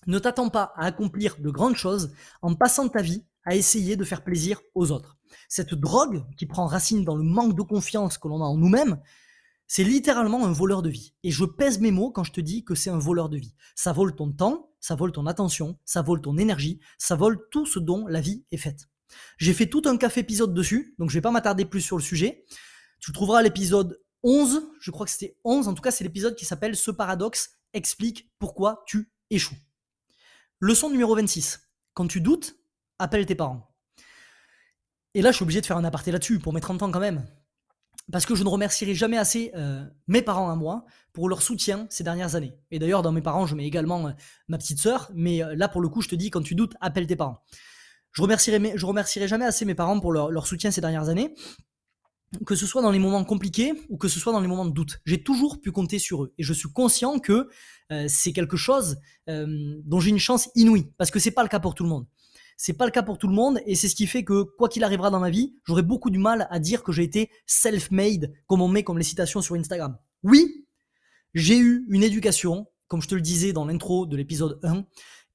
[0.07, 2.13] Ne t'attends pas à accomplir de grandes choses
[2.43, 5.17] en passant ta vie à essayer de faire plaisir aux autres.
[5.49, 9.01] Cette drogue qui prend racine dans le manque de confiance que l'on a en nous-mêmes,
[9.67, 11.15] c'est littéralement un voleur de vie.
[11.23, 13.55] Et je pèse mes mots quand je te dis que c'est un voleur de vie.
[13.75, 17.65] Ça vole ton temps, ça vole ton attention, ça vole ton énergie, ça vole tout
[17.65, 18.91] ce dont la vie est faite.
[19.39, 22.03] J'ai fait tout un café épisode dessus, donc je vais pas m'attarder plus sur le
[22.03, 22.45] sujet.
[22.99, 26.45] Tu trouveras l'épisode 11, je crois que c'était 11, en tout cas c'est l'épisode qui
[26.45, 29.57] s'appelle Ce paradoxe explique pourquoi tu échoues.
[30.61, 31.61] Leçon numéro 26.
[31.95, 32.57] Quand tu doutes,
[32.99, 33.75] appelle tes parents.
[35.15, 37.01] Et là, je suis obligé de faire un aparté là-dessus pour mes 30 ans quand
[37.01, 37.27] même.
[38.13, 41.87] Parce que je ne remercierai jamais assez euh, mes parents à moi pour leur soutien
[41.91, 42.55] ces dernières années.
[42.71, 44.13] Et d'ailleurs, dans mes parents, je mets également euh,
[44.49, 45.11] ma petite sœur.
[45.15, 47.43] Mais euh, là, pour le coup, je te dis, quand tu doutes, appelle tes parents.
[48.13, 51.35] Je remercierai, remercierai jamais assez mes parents pour leur soutien ces dernières années.
[52.47, 54.73] Que ce soit dans les moments compliqués ou que ce soit dans les moments de
[54.73, 55.01] doute.
[55.05, 56.35] J'ai toujours pu compter sur eux.
[56.39, 57.49] Et je suis conscient que
[58.07, 60.93] c'est quelque chose dont j'ai une chance inouïe.
[60.97, 62.07] Parce que c'est pas le cas pour tout le monde.
[62.63, 64.69] C'est pas le cas pour tout le monde et c'est ce qui fait que quoi
[64.69, 68.35] qu'il arrivera dans ma vie, j'aurai beaucoup du mal à dire que j'ai été self-made
[68.47, 69.97] comme on met comme les citations sur Instagram.
[70.25, 70.67] Oui,
[71.33, 74.85] j'ai eu une éducation, comme je te le disais dans l'intro de l'épisode 1,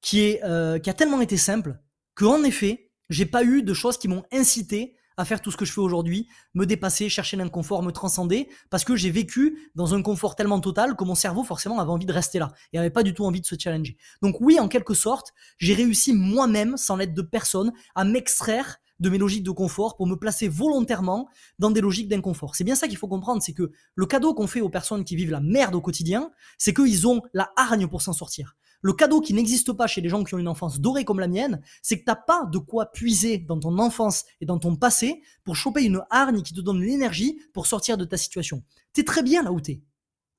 [0.00, 1.80] qui est euh, qui a tellement été simple
[2.14, 5.56] que en effet, j'ai pas eu de choses qui m'ont incité à faire tout ce
[5.56, 9.94] que je fais aujourd'hui, me dépasser, chercher l'inconfort, me transcender, parce que j'ai vécu dans
[9.94, 12.90] un confort tellement total que mon cerveau forcément avait envie de rester là et avait
[12.90, 13.96] pas du tout envie de se challenger.
[14.22, 19.10] Donc oui, en quelque sorte, j'ai réussi moi-même, sans l'aide de personne, à m'extraire de
[19.10, 22.56] mes logiques de confort pour me placer volontairement dans des logiques d'inconfort.
[22.56, 25.16] C'est bien ça qu'il faut comprendre, c'est que le cadeau qu'on fait aux personnes qui
[25.16, 28.56] vivent la merde au quotidien, c'est qu'ils ont la hargne pour s'en sortir.
[28.86, 31.26] Le cadeau qui n'existe pas chez les gens qui ont une enfance dorée comme la
[31.26, 35.22] mienne, c'est que t'as pas de quoi puiser dans ton enfance et dans ton passé
[35.42, 38.62] pour choper une hargne qui te donne l'énergie pour sortir de ta situation.
[38.92, 39.82] T'es très bien là où t'es.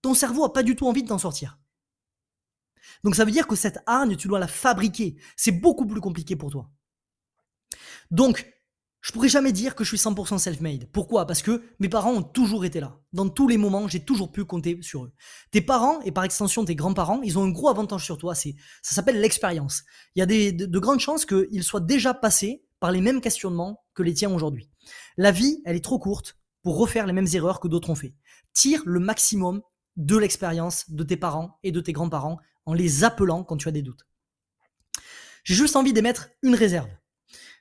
[0.02, 1.60] Ton cerveau a pas du tout envie de t'en sortir.
[3.04, 5.18] Donc ça veut dire que cette hargne, tu dois la fabriquer.
[5.36, 6.70] C'est beaucoup plus compliqué pour toi.
[8.12, 8.50] Donc,
[9.08, 10.90] je pourrais jamais dire que je suis 100% self-made.
[10.92, 11.26] Pourquoi?
[11.26, 13.00] Parce que mes parents ont toujours été là.
[13.14, 15.14] Dans tous les moments, j'ai toujours pu compter sur eux.
[15.50, 18.36] Tes parents, et par extension tes grands-parents, ils ont un gros avantage sur toi.
[18.36, 18.52] Ça
[18.82, 19.84] s'appelle l'expérience.
[20.16, 23.82] Il y a de, de grandes chances qu'ils soient déjà passés par les mêmes questionnements
[23.94, 24.70] que les tiens aujourd'hui.
[25.16, 28.14] La vie, elle est trop courte pour refaire les mêmes erreurs que d'autres ont fait.
[28.54, 29.62] Tire le maximum
[29.96, 33.72] de l'expérience de tes parents et de tes grands-parents en les appelant quand tu as
[33.72, 34.06] des doutes.
[35.46, 36.90] J'ai juste envie d'émettre une réserve.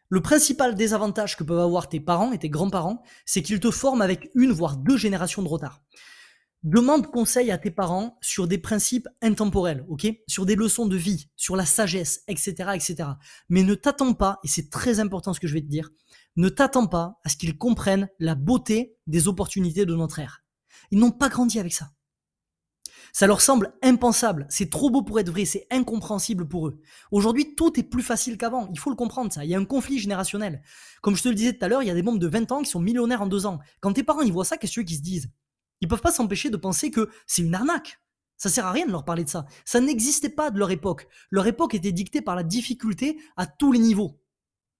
[0.08, 4.02] Le principal désavantage que peuvent avoir tes parents et tes grands-parents, c'est qu'ils te forment
[4.02, 5.82] avec une voire deux générations de retard.
[6.62, 10.06] Demande conseil à tes parents sur des principes intemporels, ok?
[10.26, 13.10] Sur des leçons de vie, sur la sagesse, etc., etc.
[13.48, 15.90] Mais ne t'attends pas, et c'est très important ce que je vais te dire,
[16.36, 20.44] ne t'attends pas à ce qu'ils comprennent la beauté des opportunités de notre ère.
[20.90, 21.90] Ils n'ont pas grandi avec ça.
[23.12, 26.80] Ça leur semble impensable, c'est trop beau pour être vrai, c'est incompréhensible pour eux.
[27.10, 29.64] Aujourd'hui, tout est plus facile qu'avant, il faut le comprendre ça, il y a un
[29.64, 30.62] conflit générationnel.
[31.02, 32.52] Comme je te le disais tout à l'heure, il y a des membres de 20
[32.52, 33.58] ans qui sont millionnaires en deux ans.
[33.80, 35.30] Quand tes parents ils voient ça, qu'est-ce que qu'ils se disent?
[35.80, 38.00] Ils peuvent pas s'empêcher de penser que c'est une arnaque.
[38.36, 39.46] Ça sert à rien de leur parler de ça.
[39.64, 41.08] Ça n'existait pas de leur époque.
[41.30, 44.20] Leur époque était dictée par la difficulté à tous les niveaux.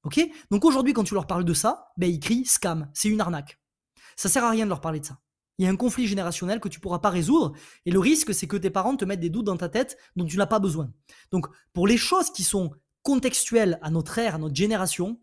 [0.04, 0.20] Ok?
[0.50, 3.60] Donc aujourd'hui, quand tu leur parles de ça, ben ils crient scam, c'est une arnaque.
[4.14, 5.18] Ça sert à rien de leur parler de ça.
[5.58, 7.52] Il y a un conflit générationnel que tu pourras pas résoudre
[7.86, 10.26] et le risque c'est que tes parents te mettent des doutes dans ta tête dont
[10.26, 10.90] tu n'as pas besoin.
[11.30, 15.18] Donc pour les choses qui sont contextuelles à notre ère, à notre génération,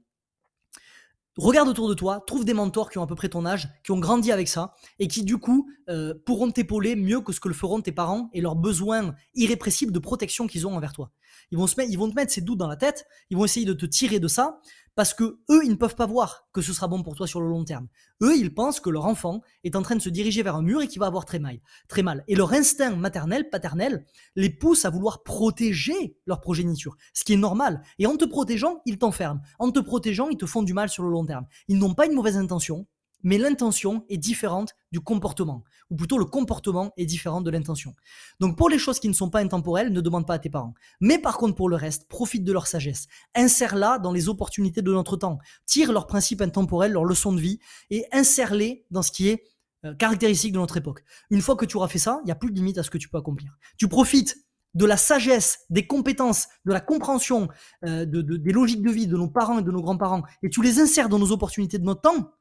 [1.37, 3.91] regarde autour de toi, trouve des mentors qui ont à peu près ton âge, qui
[3.91, 7.47] ont grandi avec ça et qui du coup euh, pourront t'épauler mieux que ce que
[7.47, 11.11] le feront tes parents et leurs besoins irrépressibles de protection qu'ils ont envers toi.
[11.51, 13.65] Ils vont, se ils vont te mettre ces doutes dans la tête, ils vont essayer
[13.65, 14.61] de te tirer de ça
[14.95, 17.41] parce que eux, ils ne peuvent pas voir que ce sera bon pour toi sur
[17.41, 17.87] le long terme.
[18.21, 20.81] Eux, ils pensent que leur enfant est en train de se diriger vers un mur
[20.81, 22.23] et qu'il va avoir très mal, très mal.
[22.27, 27.37] Et leur instinct maternel, paternel, les pousse à vouloir protéger leur progéniture, ce qui est
[27.37, 27.81] normal.
[27.99, 29.41] Et en te protégeant, ils t'enferment.
[29.59, 31.45] En te protégeant, ils te font du mal sur le long terme.
[31.67, 32.87] Ils n'ont pas une mauvaise intention,
[33.23, 37.93] mais l'intention est différente du comportement, ou plutôt le comportement est différent de l'intention.
[38.39, 40.73] Donc pour les choses qui ne sont pas intemporelles, ne demande pas à tes parents.
[41.01, 43.07] Mais par contre pour le reste, profite de leur sagesse.
[43.35, 45.39] Insère-la dans les opportunités de notre temps.
[45.65, 47.59] Tire leurs principes intemporels, leurs leçons de vie,
[47.89, 49.43] et insère-les dans ce qui est
[49.85, 51.03] euh, caractéristique de notre époque.
[51.29, 52.89] Une fois que tu auras fait ça, il n'y a plus de limite à ce
[52.89, 53.57] que tu peux accomplir.
[53.77, 54.37] Tu profites
[54.73, 57.47] de la sagesse, des compétences, de la compréhension,
[57.85, 60.61] euh, de, des logiques de vie de nos parents et de nos grands-parents, et tu
[60.61, 62.31] les insères dans nos opportunités de notre temps,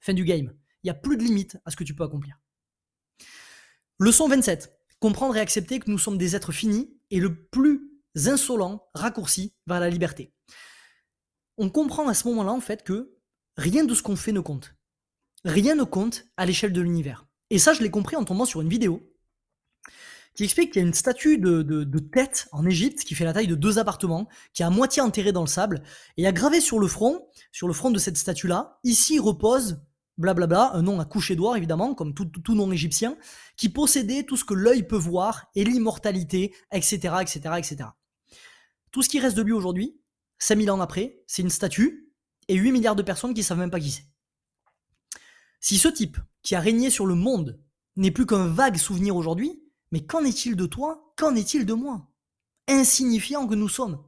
[0.00, 0.52] fin du game.
[0.82, 2.40] Il n'y a plus de limite à ce que tu peux accomplir.
[3.98, 4.74] Leçon 27.
[5.00, 7.90] Comprendre et accepter que nous sommes des êtres finis et le plus
[8.26, 10.32] insolent raccourci vers la liberté.
[11.56, 13.16] On comprend à ce moment-là, en fait, que
[13.56, 14.74] rien de ce qu'on fait ne compte.
[15.44, 17.26] Rien ne compte à l'échelle de l'univers.
[17.50, 19.08] Et ça, je l'ai compris en tombant sur une vidéo
[20.34, 23.48] qui explique qu'il y a une statue de, tête en Égypte qui fait la taille
[23.48, 25.82] de deux appartements, qui est à moitié enterrée dans le sable,
[26.16, 29.82] et a gravé sur le front, sur le front de cette statue-là, ici repose
[30.18, 33.16] blablabla, un nom à coucher d'oie évidemment, comme tout, nom égyptien,
[33.56, 37.76] qui possédait tout ce que l'œil peut voir et l'immortalité, etc., etc., etc.
[38.90, 40.00] Tout ce qui reste de lui aujourd'hui,
[40.38, 42.12] 5000 ans après, c'est une statue
[42.48, 44.06] et 8 milliards de personnes qui savent même pas qui c'est.
[45.60, 47.60] Si ce type, qui a régné sur le monde,
[47.96, 52.08] n'est plus qu'un vague souvenir aujourd'hui, mais qu'en est-il de toi Qu'en est-il de moi?
[52.68, 54.04] Insignifiant que nous sommes.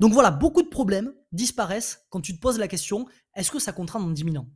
[0.00, 3.72] Donc voilà, beaucoup de problèmes disparaissent quand tu te poses la question est-ce que ça
[3.72, 4.48] comptera dans 10 000 ans?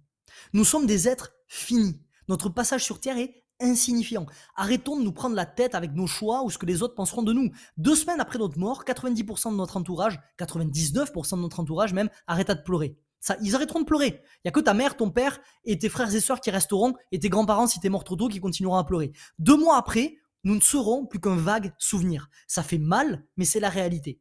[0.53, 2.01] Nous sommes des êtres finis.
[2.29, 4.27] Notre passage sur Terre est insignifiant.
[4.57, 7.23] Arrêtons de nous prendre la tête avec nos choix ou ce que les autres penseront
[7.23, 7.51] de nous.
[7.77, 12.55] Deux semaines après notre mort, 90% de notre entourage, 99% de notre entourage même, arrêta
[12.55, 12.97] de pleurer.
[13.21, 14.21] Ça, ils arrêteront de pleurer.
[14.39, 16.95] Il y a que ta mère, ton père et tes frères et sœurs qui resteront
[17.13, 19.13] et tes grands-parents si t'es mort trop tôt qui continueront à pleurer.
[19.39, 22.29] Deux mois après, nous ne serons plus qu'un vague souvenir.
[22.49, 24.21] Ça fait mal, mais c'est la réalité.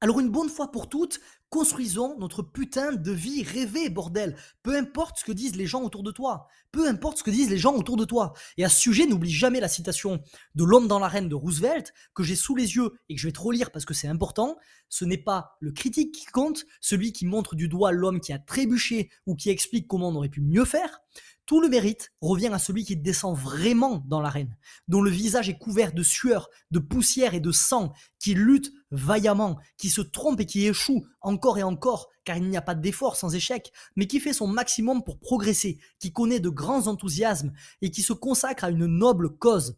[0.00, 1.20] Alors une bonne fois pour toutes,
[1.52, 4.36] construisons notre putain de vie rêvée, bordel.
[4.62, 6.46] Peu importe ce que disent les gens autour de toi.
[6.72, 8.32] Peu importe ce que disent les gens autour de toi.
[8.56, 10.22] Et à ce sujet, n'oublie jamais la citation
[10.54, 13.32] de l'homme dans l'arène de Roosevelt, que j'ai sous les yeux et que je vais
[13.32, 14.56] te relire parce que c'est important.
[14.88, 18.38] Ce n'est pas le critique qui compte, celui qui montre du doigt l'homme qui a
[18.38, 21.02] trébuché ou qui explique comment on aurait pu mieux faire.
[21.44, 25.58] Tout le mérite revient à celui qui descend vraiment dans l'arène, dont le visage est
[25.58, 30.46] couvert de sueur, de poussière et de sang, qui lutte vaillamment, qui se trompe et
[30.46, 31.04] qui échoue
[31.42, 34.46] encore et encore, car il n'y a pas d'effort sans échec, mais qui fait son
[34.46, 39.36] maximum pour progresser, qui connaît de grands enthousiasmes et qui se consacre à une noble
[39.36, 39.76] cause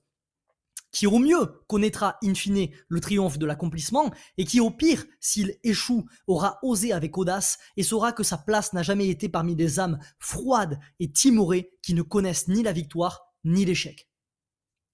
[0.92, 5.58] qui au mieux connaîtra in fine le triomphe de l'accomplissement, et qui au pire, s'il
[5.64, 9.80] échoue, aura osé avec audace, et saura que sa place n'a jamais été parmi des
[9.80, 14.08] âmes froides et timorées qui ne connaissent ni la victoire ni l'échec.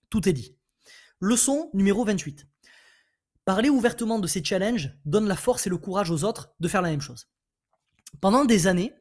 [0.09, 0.57] Tout est dit.
[1.21, 2.49] Leçon numéro 28.
[3.45, 6.82] Parler ouvertement de ces challenges donne la force et le courage aux autres de faire
[6.82, 7.28] la même chose.
[8.20, 8.95] Pendant des années,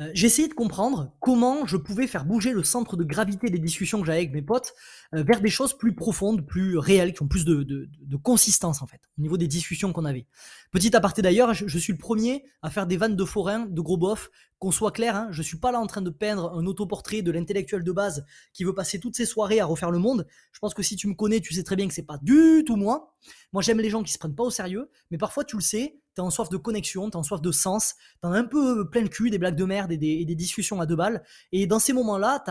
[0.00, 3.58] euh, j'ai essayé de comprendre comment je pouvais faire bouger le centre de gravité des
[3.58, 4.74] discussions que j'avais avec mes potes
[5.14, 7.88] euh, vers des choses plus profondes, plus réelles, qui ont plus de,
[8.22, 10.26] consistance en fait, au niveau des discussions qu'on avait.
[10.70, 13.98] Petit aparté d'ailleurs, je, suis le premier à faire des vannes de forain, de gros
[13.98, 17.20] bof, qu'on soit clair, hein, je suis pas là en train de peindre un autoportrait
[17.20, 18.24] de l'intellectuel de base
[18.54, 20.26] qui veut passer toutes ses soirées à refaire le monde.
[20.52, 22.62] Je pense que si tu me connais, tu sais très bien que c'est pas du
[22.64, 23.14] tout moi.
[23.52, 26.00] Moi j'aime les gens qui se prennent pas au sérieux, mais parfois tu le sais,
[26.14, 29.08] t'es en soif de connexion, t'es en soif de sens, t'en un peu plein le
[29.08, 31.22] cul, des blagues de merde et des, discussions à deux balles.
[31.52, 32.42] Et dans ces moments-là,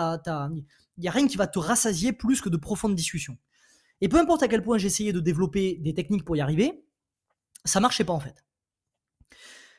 [0.97, 3.37] il n'y a rien qui va te rassasier plus que de profondes discussions.
[4.01, 6.83] Et peu importe à quel point j'essayais de développer des techniques pour y arriver,
[7.65, 8.43] ça marchait pas en fait.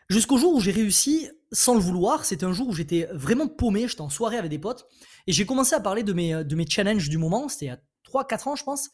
[0.08, 3.88] Jusqu'au jour où j'ai réussi, sans le vouloir, c'était un jour où j'étais vraiment paumé,
[3.88, 4.86] j'étais en soirée avec des potes,
[5.26, 7.72] et j'ai commencé à parler de mes, de mes challenges du moment, c'était il y
[7.72, 7.80] a
[8.24, 8.90] 3-4 ans je pense,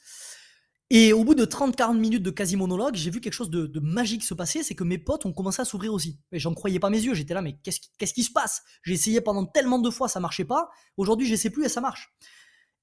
[0.91, 4.33] et au bout de 30-40 minutes de quasi-monologue, j'ai vu quelque chose de, magique se
[4.33, 6.19] passer, c'est que mes potes ont commencé à s'ouvrir aussi.
[6.33, 8.63] Et j'en croyais pas mes yeux, j'étais là, mais qu'est-ce qui, se passe?
[8.83, 10.71] J'ai essayé pendant tellement de fois, ça marchait pas.
[10.97, 12.15] Aujourd'hui, je sais plus et ça marche.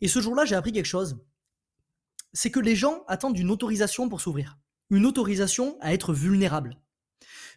[0.02, 1.18] Et ce jour-là, j'ai appris quelque chose.
[2.34, 4.60] C'est que les gens attendent une autorisation pour s'ouvrir.
[4.92, 6.78] Une autorisation à être vulnérable.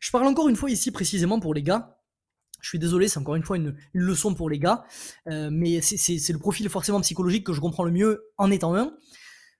[0.00, 2.00] Je parle encore une fois ici précisément pour les gars.
[2.60, 4.84] Je suis désolé, c'est encore une fois une, leçon pour les gars,
[5.28, 8.96] euh, mais c'est le profil forcément psychologique que je comprends le mieux en étant un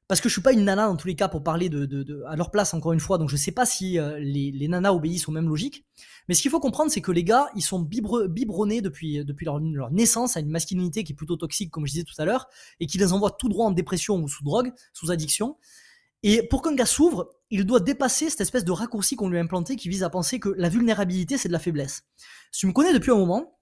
[0.09, 2.34] parce que je suis pas une nana dans tous les cas pour parler de, à
[2.34, 5.32] leur place encore une fois, donc je sais pas si euh, les, nanas obéissent aux
[5.32, 5.84] mêmes logiques.
[6.28, 9.61] Mais ce qu'il faut comprendre, c'est que les gars, ils sont biberonnés depuis, depuis leur,
[9.90, 12.48] naissance à une masculinité qui est plutôt toxique, comme je disais tout à l'heure,
[12.80, 15.56] et qui les envoie tout droit en dépression ou sous drogue, sous addiction.
[16.22, 19.40] Et pour qu'un gars s'ouvre, il doit dépasser cette espèce de raccourci qu'on lui a
[19.40, 22.04] implanté qui vise à penser que la vulnérabilité, c'est de la faiblesse.
[22.52, 23.57] Tu me connais depuis un moment,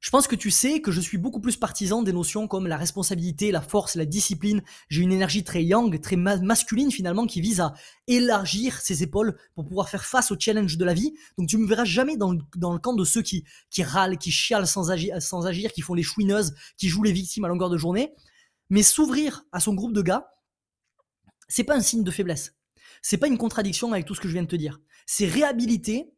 [0.00, 2.78] je pense que tu sais que je suis beaucoup plus partisan des notions comme la
[2.78, 4.62] responsabilité, la force, la discipline.
[4.88, 7.74] J'ai une énergie très yang, très masculine finalement, qui vise à
[8.06, 11.12] élargir ses épaules pour pouvoir faire face aux challenges de la vie.
[11.36, 13.44] Donc tu me verras jamais dans le, camp de ceux qui,
[13.78, 14.90] râlent, qui chialent sans
[15.20, 18.14] sans agir, qui font les chouineuses, qui jouent les victimes à longueur de journée.
[18.70, 20.32] Mais s'ouvrir à son groupe de gars,
[21.46, 22.54] c'est pas un signe de faiblesse.
[23.02, 24.80] C'est pas une contradiction avec tout ce que je viens de te dire.
[25.04, 26.10] C'est réhabiliter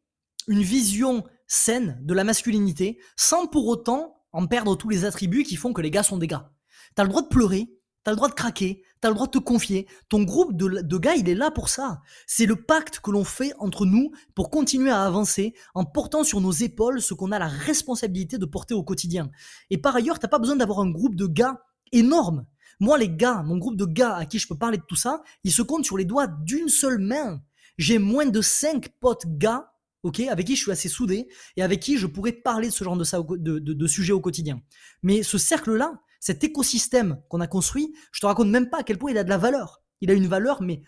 [0.49, 5.57] une vision saine de la masculinité sans pour autant en perdre tous les attributs qui
[5.57, 6.51] font que les gars sont des gars.
[6.95, 7.69] T'as le droit de pleurer,
[8.05, 9.87] tu as le droit de craquer, tu as le droit de te confier.
[10.09, 12.01] Ton groupe de, gars, il est là pour ça.
[12.27, 16.41] C'est le pacte que l'on fait entre nous pour continuer à avancer en portant sur
[16.41, 19.31] nos épaules ce qu'on a la responsabilité de porter au quotidien.
[19.71, 21.63] Et par ailleurs, t'as pas besoin d'avoir un groupe de gars
[21.93, 22.47] énorme.
[22.81, 25.23] Moi, les gars, mon groupe de gars à qui je peux parler de tout ça,
[25.45, 27.41] ils se comptent sur les doigts d'une seule main.
[27.79, 29.72] J'ai moins de cinq potes gars,
[30.03, 32.85] ok, avec qui je suis assez soudé et avec qui je pourrais parler de ce
[32.85, 34.61] genre de, de, de sujet au quotidien.
[35.03, 38.99] Mais ce cercle-là, cet écosystème qu'on a construit, je te raconte même pas à quel
[38.99, 39.83] point il a de la valeur.
[40.01, 40.83] Il a une valeur, mais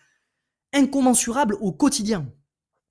[0.72, 2.32] incommensurable au quotidien.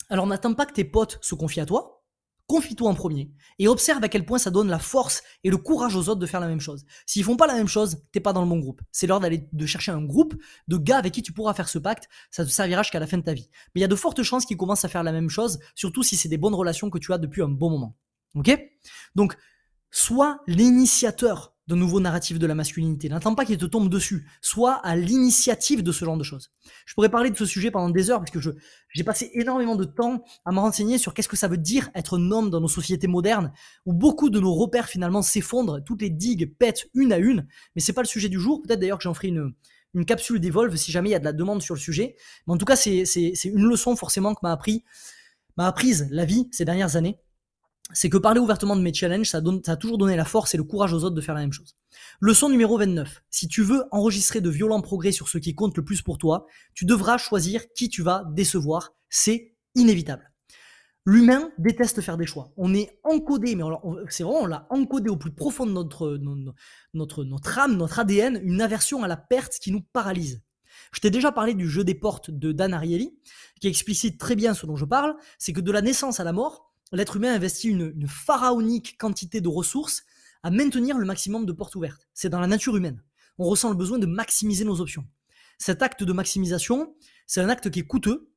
[0.09, 2.02] Alors n'attends pas que tes potes se confient à toi,
[2.47, 5.95] confie-toi en premier et observe à quel point ça donne la force et le courage
[5.95, 6.85] aux autres de faire la même chose.
[7.05, 8.81] S'ils font pas la même chose, t'es pas dans le bon groupe.
[8.91, 10.35] C'est l'heure d'aller de chercher un groupe
[10.67, 12.09] de gars avec qui tu pourras faire ce pacte.
[12.31, 13.49] Ça te servira jusqu'à la fin de ta vie.
[13.73, 16.03] Mais il y a de fortes chances qu'ils commencent à faire la même chose, surtout
[16.03, 17.95] si c'est des bonnes relations que tu as depuis un bon moment.
[18.35, 18.57] Ok?
[19.15, 19.37] Donc,
[19.91, 23.07] sois l'initiateur de nouveaux narratifs de la masculinité.
[23.07, 24.27] N'attends pas qu'il te tombe dessus.
[24.41, 26.51] Sois à l'initiative de ce genre de choses.
[26.85, 28.51] Je pourrais parler de ce sujet pendant des heures puisque je,
[28.89, 32.17] j'ai passé énormément de temps à me renseigner sur qu'est-ce que ça veut dire être
[32.17, 33.53] un homme dans nos sociétés modernes
[33.85, 37.47] où beaucoup de nos repères finalement s'effondrent, toutes les digues pètent une à une.
[37.75, 38.61] Mais c'est pas le sujet du jour.
[38.61, 39.53] Peut-être d'ailleurs que j'en ferai une,
[39.93, 42.15] une capsule d'Evolve si jamais il y a de la demande sur le sujet.
[42.45, 44.83] Mais en tout cas, c'est, c'est, c'est une leçon forcément que m'a appris,
[45.55, 47.22] m'a apprise la vie ces dernières années
[47.93, 50.63] c'est que parler ouvertement de mes challenges, ça, a toujours donné la force et le
[50.63, 51.75] courage aux autres de faire la même chose.
[52.19, 53.23] Leçon numéro 29.
[53.29, 56.45] Si tu veux enregistrer de violents progrès sur ce qui compte le plus pour toi,
[56.73, 58.93] tu devras choisir qui tu vas décevoir.
[59.09, 60.31] C'est inévitable.
[61.05, 62.53] L'humain déteste faire des choix.
[62.55, 63.63] On est encodé, mais
[64.09, 66.17] c'est vraiment, on l'a encodé au plus profond de notre,
[66.93, 70.41] notre, notre âme, notre ADN, une aversion à la perte qui nous paralyse.
[70.93, 73.17] Je t'ai déjà parlé du jeu des portes de Dan Ariely,
[73.59, 76.31] qui explicite très bien ce dont je parle, c'est que de la naissance à la
[76.31, 80.03] mort, l'être humain investit une, pharaonique quantité de ressources
[80.43, 82.07] à maintenir le maximum de portes ouvertes.
[82.13, 83.01] C'est dans la nature humaine.
[83.37, 85.05] On ressent le besoin de maximiser nos options.
[85.57, 88.29] Cet acte de maximisation, c'est un acte qui est coûteux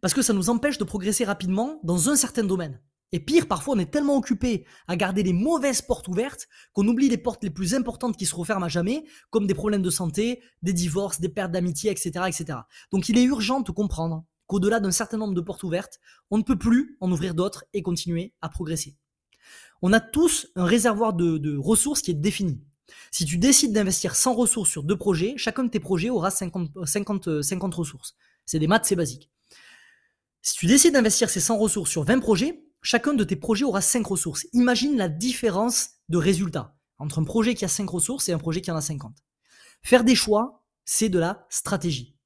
[0.00, 2.80] parce que ça nous empêche de progresser rapidement dans un certain domaine.
[3.12, 7.08] Et pire, parfois on est tellement occupé à garder les mauvaises portes ouvertes qu'on oublie
[7.08, 10.40] les portes les plus importantes qui se referment à jamais, comme des problèmes de santé,
[10.62, 12.58] des divorces, des pertes d'amitié, etc., etc.
[12.92, 16.00] Donc il est urgent de comprendre qu'au-delà d'un certain nombre de portes ouvertes,
[16.32, 18.96] on ne peut plus en ouvrir d'autres et continuer à progresser.
[19.80, 22.60] On a tous un réservoir de, ressources qui est défini.
[23.12, 26.84] Si tu décides d'investir 100 ressources sur deux projets, chacun de tes projets aura 50,
[26.84, 28.16] 50, 50 ressources.
[28.44, 29.30] C'est des maths, c'est basique.
[30.42, 33.80] Si tu décides d'investir ces 100 ressources sur 20 projets, chacun de tes projets aura
[33.80, 34.48] 5 ressources.
[34.52, 38.62] Imagine la différence de résultats entre un projet qui a 5 ressources et un projet
[38.62, 39.16] qui en a 50.
[39.82, 42.16] Faire des choix, c'est de la stratégie.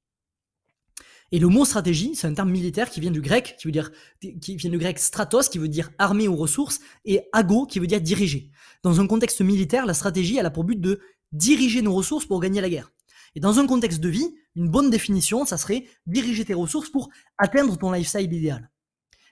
[1.31, 3.91] Et le mot stratégie, c'est un terme militaire qui vient du grec, qui veut dire,
[4.19, 7.87] qui vient du grec stratos, qui veut dire armée ou ressources, et ago, qui veut
[7.87, 8.51] dire diriger.
[8.83, 11.01] Dans un contexte militaire, la stratégie, a pour but de
[11.31, 12.91] diriger nos ressources pour gagner la guerre.
[13.35, 17.09] Et dans un contexte de vie, une bonne définition, ça serait diriger tes ressources pour
[17.37, 18.69] atteindre ton lifestyle idéal.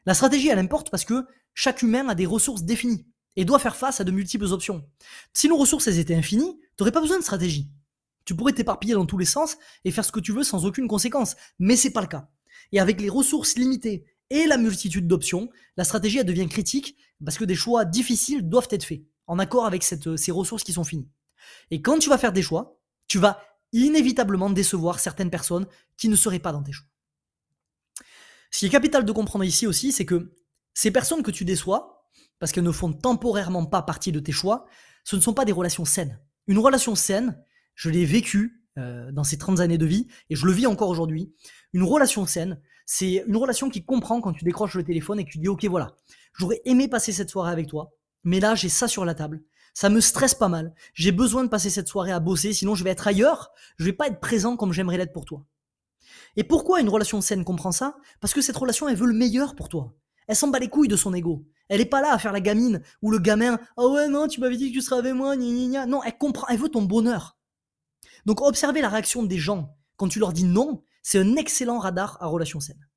[0.06, 3.76] La stratégie, elle importe parce que chaque humain a des ressources définies et doit faire
[3.76, 4.86] face à de multiples options.
[5.34, 7.70] Si nos ressources, étaient infinies, t'aurais pas besoin de stratégie.
[8.26, 10.88] Tu pourrais t'éparpiller dans tous les sens et faire ce que tu veux sans aucune
[10.88, 12.30] conséquence, mais c'est pas le cas.
[12.72, 17.46] Et avec les ressources limitées et la multitude d'options, la stratégie devient critique parce que
[17.46, 21.10] des choix difficiles doivent être faits en accord avec ces ressources qui sont finies.
[21.72, 23.42] Et quand tu vas faire des choix, tu vas
[23.74, 25.68] inévitablement décevoir certaines personnes
[25.98, 26.88] qui ne seraient pas dans tes choix.
[28.52, 30.34] Ce qui est capital de comprendre ici aussi, c'est que
[30.74, 32.08] ces personnes que tu déçois,
[32.40, 34.66] parce qu'elles ne font temporairement pas partie de tes choix,
[35.04, 36.20] ce ne sont pas des relations saines.
[36.48, 37.42] Une relation saine,
[37.76, 40.90] je l'ai vécu euh, dans ces 30 années de vie et je le vis encore
[40.90, 41.34] aujourd'hui.
[41.74, 45.30] Une relation saine, c'est une relation qui comprend quand tu décroches le téléphone et que
[45.30, 45.96] tu dis ok voilà,
[46.38, 47.92] j'aurais aimé passer cette soirée avec toi,
[48.24, 49.44] mais là j'ai ça sur la table.
[49.74, 50.74] Ça me stresse pas mal.
[50.94, 53.52] J'ai besoin de passer cette soirée à bosser, sinon je vais être ailleurs.
[53.78, 55.46] Je vais pas être présent comme j'aimerais l'être pour toi.
[56.36, 57.98] Et pourquoi une relation saine comprend ça?
[58.20, 59.96] Parce que cette relation, elle veut le meilleur pour toi.
[60.28, 61.46] Elle s'en bat les couilles de son ego.
[61.70, 63.60] Elle est pas là à faire la gamine ou le gamin.
[63.78, 65.36] Ah ouais non, tu m'avais dit que tu serais avec moi.
[65.36, 66.48] Non, elle comprend.
[66.48, 67.38] Elle veut ton bonheur.
[68.26, 72.18] Donc observer la réaction des gens quand tu leur dis non, c'est un excellent radar
[72.22, 72.88] à relation saine.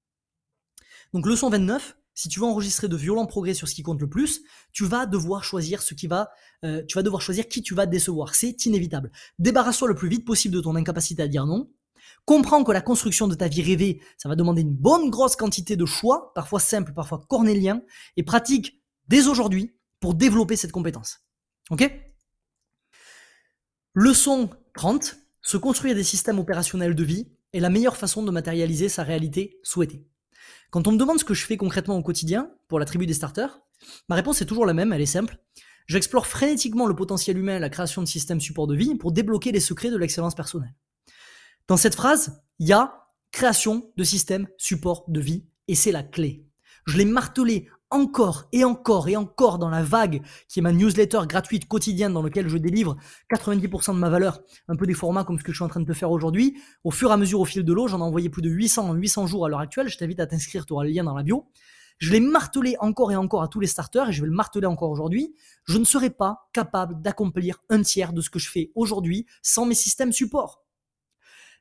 [1.12, 4.08] Donc leçon 29, si tu veux enregistrer de violents progrès sur ce qui compte le
[4.08, 6.30] plus, tu vas devoir choisir ce qui va,
[6.64, 8.34] euh, tu vas devoir choisir qui tu vas décevoir.
[8.34, 9.12] C'est inévitable.
[9.38, 11.70] Débarrasse-toi le plus vite possible de ton incapacité à dire non.
[12.24, 15.76] Comprends que la construction de ta vie rêvée, ça va demander une bonne grosse quantité
[15.76, 17.82] de choix, parfois simples, parfois cornéliens,
[18.16, 21.20] et pratique dès aujourd'hui pour développer cette compétence.
[21.70, 21.88] Ok?
[23.92, 25.16] Leçon 30.
[25.40, 29.58] Se construire des systèmes opérationnels de vie est la meilleure façon de matérialiser sa réalité
[29.62, 30.06] souhaitée.
[30.70, 33.14] Quand on me demande ce que je fais concrètement au quotidien pour la tribu des
[33.14, 33.58] starters,
[34.08, 35.38] ma réponse est toujours la même, elle est simple.
[35.86, 39.50] J'explore frénétiquement le potentiel humain et la création de systèmes support de vie pour débloquer
[39.50, 40.74] les secrets de l'excellence personnelle.
[41.68, 46.02] Dans cette phrase, il y a création de systèmes support de vie et c'est la
[46.02, 46.46] clé.
[46.86, 51.20] Je l'ai martelé encore et encore et encore dans la vague qui est ma newsletter
[51.28, 52.96] gratuite quotidienne dans laquelle je délivre
[53.32, 55.80] 90% de ma valeur, un peu des formats comme ce que je suis en train
[55.80, 56.60] de te faire aujourd'hui.
[56.84, 58.90] Au fur et à mesure, au fil de l'eau, j'en ai envoyé plus de 800
[58.90, 59.88] en 800 jours à l'heure actuelle.
[59.88, 61.46] Je t'invite à t'inscrire, tu auras le lien dans la bio.
[61.98, 64.66] Je l'ai martelé encore et encore à tous les starters et je vais le marteler
[64.66, 65.34] encore aujourd'hui.
[65.64, 69.64] Je ne serai pas capable d'accomplir un tiers de ce que je fais aujourd'hui sans
[69.64, 70.62] mes systèmes support.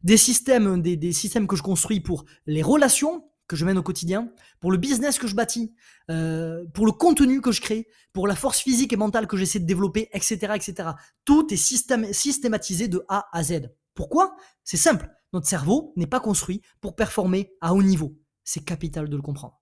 [0.04, 3.84] Des systèmes, des, des systèmes que je construis pour les relations, que je mène au
[3.84, 5.74] quotidien, pour le business que je bâtis,
[6.10, 9.60] euh, pour le contenu que je crée, pour la force physique et mentale que j'essaie
[9.60, 10.90] de développer, etc., etc.
[11.26, 13.70] Tout est systématisé de A à Z.
[13.94, 14.36] Pourquoi?
[14.64, 15.10] C'est simple.
[15.34, 18.18] Notre cerveau n'est pas construit pour performer à haut niveau.
[18.44, 19.62] C'est capital de le comprendre.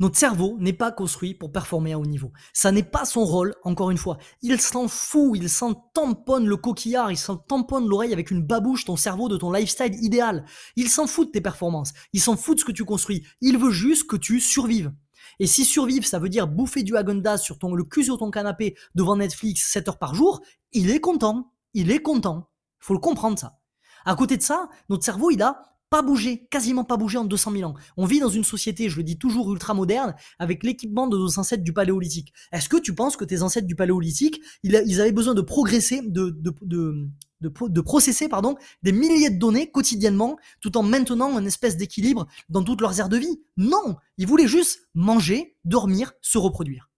[0.00, 2.32] Notre cerveau n'est pas construit pour performer à haut niveau.
[2.54, 4.16] Ça n'est pas son rôle, encore une fois.
[4.40, 8.86] Il s'en fout, il s'en tamponne le coquillard, il s'en tamponne l'oreille avec une babouche,
[8.86, 10.46] ton cerveau, de ton lifestyle idéal.
[10.74, 13.26] Il s'en fout de tes performances, il s'en fout de ce que tu construis.
[13.42, 14.90] Il veut juste que tu survives.
[15.38, 18.30] Et si survivre, ça veut dire bouffer du Häagen-Dazs sur ton, le cul sur ton
[18.30, 20.40] canapé devant Netflix 7 heures par jour,
[20.72, 21.52] il est content.
[21.74, 22.50] Il est content.
[22.78, 23.58] Faut le comprendre ça.
[24.06, 27.52] À côté de ça, notre cerveau, il a pas bougé, quasiment pas bougé en 200
[27.52, 27.74] 000 ans.
[27.96, 31.38] On vit dans une société, je le dis toujours, ultra moderne, avec l'équipement de nos
[31.38, 32.32] ancêtres du paléolithique.
[32.52, 36.30] Est-ce que tu penses que tes ancêtres du paléolithique, ils avaient besoin de progresser, de,
[36.30, 42.62] de, processer pardon, des milliers de données quotidiennement, tout en maintenant une espèce d'équilibre dans
[42.62, 43.42] toutes leurs aires de vie?
[43.56, 46.88] Non Ils voulaient juste manger, dormir, se reproduire.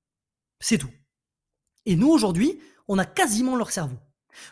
[0.61, 0.91] C'est tout.
[1.87, 3.97] Et nous, aujourd'hui, on a quasiment leur cerveau.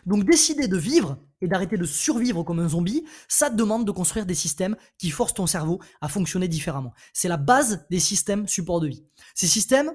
[0.05, 3.91] Donc décider de vivre et d'arrêter de survivre comme un zombie, ça te demande de
[3.91, 6.93] construire des systèmes qui forcent ton cerveau à fonctionner différemment.
[7.13, 9.03] C'est la base des systèmes support de vie.
[9.33, 9.91] Ces systèmes,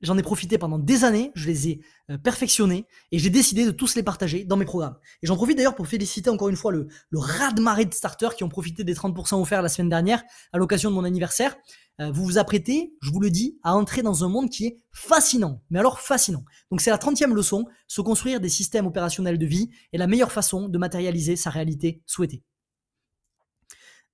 [0.00, 1.80] j'en ai profité pendant des années, je les ai
[2.10, 4.96] euh, perfectionnés et j'ai décidé de tous les partager dans mes programmes.
[5.22, 8.44] Et j'en profite d'ailleurs pour féliciter encore une fois le, le raz-de-marée de starters qui
[8.44, 10.22] ont profité des 30% offerts la semaine dernière
[10.52, 11.56] à l'occasion de mon anniversaire.
[12.00, 14.80] Euh, vous vous apprêtez, je vous le dis, à entrer dans un monde qui est
[14.92, 15.62] fascinant.
[15.70, 16.44] Mais alors fascinant.
[16.70, 20.32] Donc c'est la 30e leçon, se construire des systèmes opérationnels de vie est la meilleure
[20.32, 22.42] façon de matérialiser sa réalité souhaitée.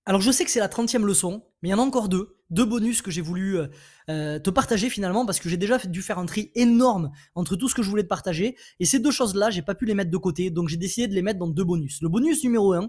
[0.04, 2.36] Alors je sais que c'est la 30e leçon, mais il y en a encore deux,
[2.50, 3.68] deux bonus que j'ai voulu euh,
[4.10, 7.68] euh, te partager finalement parce que j'ai déjà dû faire un tri énorme entre tout
[7.68, 8.56] ce que je voulais te partager.
[8.80, 11.14] Et ces deux choses-là, j'ai pas pu les mettre de côté, donc j'ai décidé de
[11.14, 12.02] les mettre dans deux bonus.
[12.02, 12.88] Le bonus numéro 1, euh,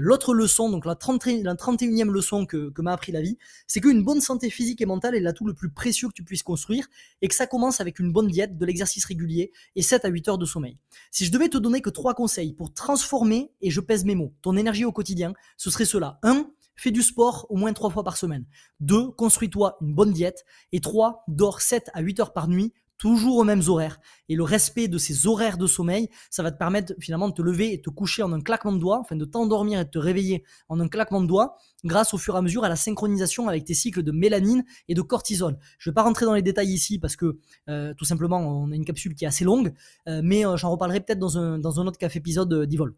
[0.00, 4.02] l'autre leçon, donc la, 30, la 31e leçon que, m'a appris la vie, c'est qu'une
[4.02, 6.86] bonne santé physique et mentale est l'atout le plus précieux que tu puisses construire
[7.22, 10.28] et que ça commence avec une bonne diète, de l'exercice régulier et 7 à 8
[10.28, 10.78] heures de sommeil.
[11.10, 14.34] Si je devais te donner que trois conseils pour transformer, et je pèse mes mots,
[14.42, 16.18] ton énergie au quotidien, ce serait cela.
[16.22, 16.50] 1.
[16.76, 18.44] Fais du sport au moins 3 fois par semaine.
[18.80, 19.10] 2.
[19.10, 20.44] Construis-toi une bonne diète.
[20.72, 21.24] Et 3.
[21.26, 23.98] Dors 7 à 8 heures par nuit toujours aux mêmes horaires.
[24.28, 27.42] Et le respect de ces horaires de sommeil, ça va te permettre finalement de te
[27.42, 29.98] lever et te coucher en un claquement de doigts, enfin de t'endormir et de te
[29.98, 33.48] réveiller en un claquement de doigts, grâce au fur et à mesure à la synchronisation
[33.48, 35.58] avec tes cycles de mélanine et de cortisol.
[35.78, 37.38] Je ne vais pas rentrer dans les détails ici parce que
[37.68, 39.72] euh, tout simplement on a une capsule qui est assez longue,
[40.08, 42.94] euh, mais euh, j'en reparlerai peut-être dans un, dans un autre café épisode d'Ivol.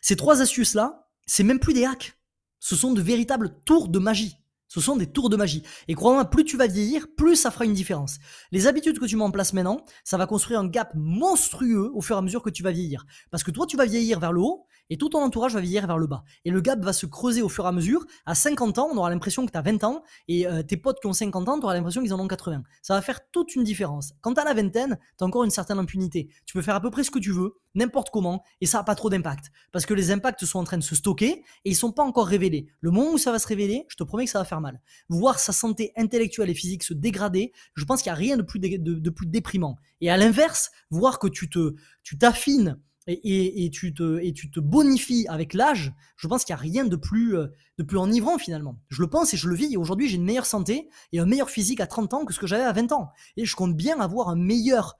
[0.00, 2.16] Ces trois astuces-là, c'est même plus des hacks,
[2.60, 4.38] ce sont de véritables tours de magie.
[4.74, 5.62] Ce sont des tours de magie.
[5.86, 8.18] Et crois-moi, plus tu vas vieillir, plus ça fera une différence.
[8.50, 12.00] Les habitudes que tu mets en place maintenant, ça va construire un gap monstrueux au
[12.00, 13.06] fur et à mesure que tu vas vieillir.
[13.30, 15.86] Parce que toi, tu vas vieillir vers le haut, et tout ton entourage va vieillir
[15.86, 16.24] vers le bas.
[16.44, 18.04] Et le gap va se creuser au fur et à mesure.
[18.26, 20.98] À 50 ans, on aura l'impression que tu as 20 ans, et euh, tes potes
[20.98, 22.64] qui ont 50 ans, tu auras l'impression qu'ils en ont 80.
[22.82, 24.14] Ça va faire toute une différence.
[24.22, 26.30] Quand tu la vingtaine, tu as encore une certaine impunité.
[26.46, 28.84] Tu peux faire à peu près ce que tu veux, n'importe comment, et ça n'a
[28.84, 29.50] pas trop d'impact.
[29.72, 32.26] Parce que les impacts sont en train de se stocker, et ils sont pas encore
[32.26, 32.66] révélés.
[32.80, 34.80] Le moment où ça va se révéler, je te promets que ça va faire mal.
[35.08, 38.42] Voir sa santé intellectuelle et physique se dégrader, je pense qu'il n'y a rien de
[38.42, 39.76] plus, de plus déprimant.
[40.00, 44.60] Et à l'inverse, voir que tu te, tu t'affines et, tu te, et tu te
[44.60, 47.48] bonifies avec l'âge, je pense qu'il n'y a rien de plus, euh,
[47.78, 48.78] de plus enivrant finalement.
[48.88, 49.74] Je le pense et je le vis.
[49.74, 52.38] Et aujourd'hui, j'ai une meilleure santé et un meilleur physique à 30 ans que ce
[52.38, 53.10] que j'avais à 20 ans.
[53.36, 54.96] Et je compte bien avoir un meilleur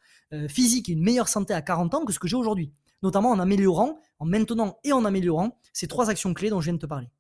[0.49, 2.73] physique et une meilleure santé à 40 ans que ce que j'ai aujourd'hui.
[3.03, 6.75] Notamment en améliorant, en maintenant et en améliorant ces trois actions clés dont je viens
[6.75, 7.11] de te parler.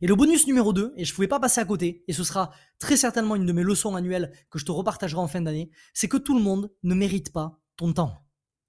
[0.00, 2.24] Et le bonus numéro 2, et je ne pouvais pas passer à côté, et ce
[2.24, 5.70] sera très certainement une de mes leçons annuelles que je te repartagerai en fin d'année,
[5.92, 8.24] c'est que tout le monde ne mérite pas ton temps.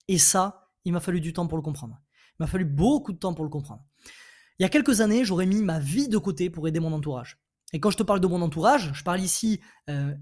[0.10, 2.02] Et ça, il m'a fallu du temps pour le comprendre.
[2.32, 3.86] Il m'a fallu beaucoup de temps pour le comprendre.
[4.60, 7.40] Il y a quelques années, j'aurais mis ma vie de côté pour aider mon entourage.
[7.74, 10.14] Et quand je te parle de mon entourage, je parle ici euh,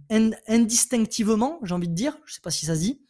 [0.47, 3.02] indistinctivement, j'ai envie de dire, je ne sais pas si ça se dit,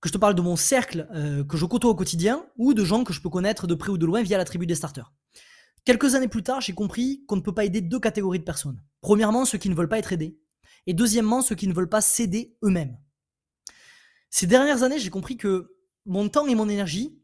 [0.00, 2.84] que je te parle de mon cercle euh, que je côtoie au quotidien ou de
[2.84, 5.12] gens que je peux connaître de près ou de loin via la tribu des starters.
[5.84, 8.82] Quelques années plus tard, j'ai compris qu'on ne peut pas aider deux catégories de personnes.
[9.00, 10.38] Premièrement, ceux qui ne veulent pas être aidés.
[10.86, 12.98] Et deuxièmement, ceux qui ne veulent pas s'aider eux-mêmes.
[14.30, 17.18] Ces dernières années, j'ai compris que mon temps et mon énergie,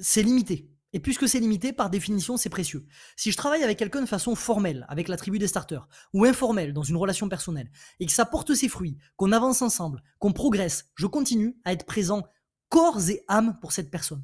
[0.00, 0.71] c'est limité.
[0.92, 2.86] Et puisque c'est limité, par définition, c'est précieux.
[3.16, 6.72] Si je travaille avec quelqu'un de façon formelle, avec la tribu des starters, ou informelle,
[6.72, 7.70] dans une relation personnelle,
[8.00, 11.86] et que ça porte ses fruits, qu'on avance ensemble, qu'on progresse, je continue à être
[11.86, 12.24] présent
[12.68, 14.22] corps et âme pour cette personne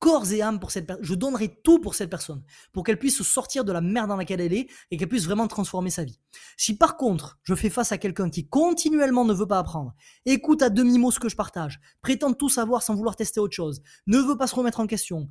[0.00, 1.04] corps et âme pour cette personne.
[1.04, 2.42] Je donnerai tout pour cette personne,
[2.72, 5.46] pour qu'elle puisse sortir de la merde dans laquelle elle est et qu'elle puisse vraiment
[5.46, 6.18] transformer sa vie.
[6.56, 9.94] Si par contre, je fais face à quelqu'un qui continuellement ne veut pas apprendre,
[10.24, 13.82] écoute à demi-mot ce que je partage, prétend tout savoir sans vouloir tester autre chose,
[14.06, 15.28] ne veut pas se remettre en question,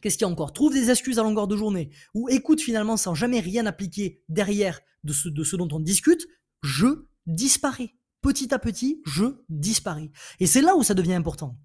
[0.00, 0.52] Qu'est-ce qu'il y a encore?
[0.52, 4.80] Trouve des excuses à longueur de journée ou écoute finalement sans jamais rien appliquer derrière
[5.04, 6.26] de ce, de ce dont on discute,
[6.62, 7.94] je disparais.
[8.20, 10.10] Petit à petit, je disparais.
[10.40, 11.56] Et c'est là où ça devient important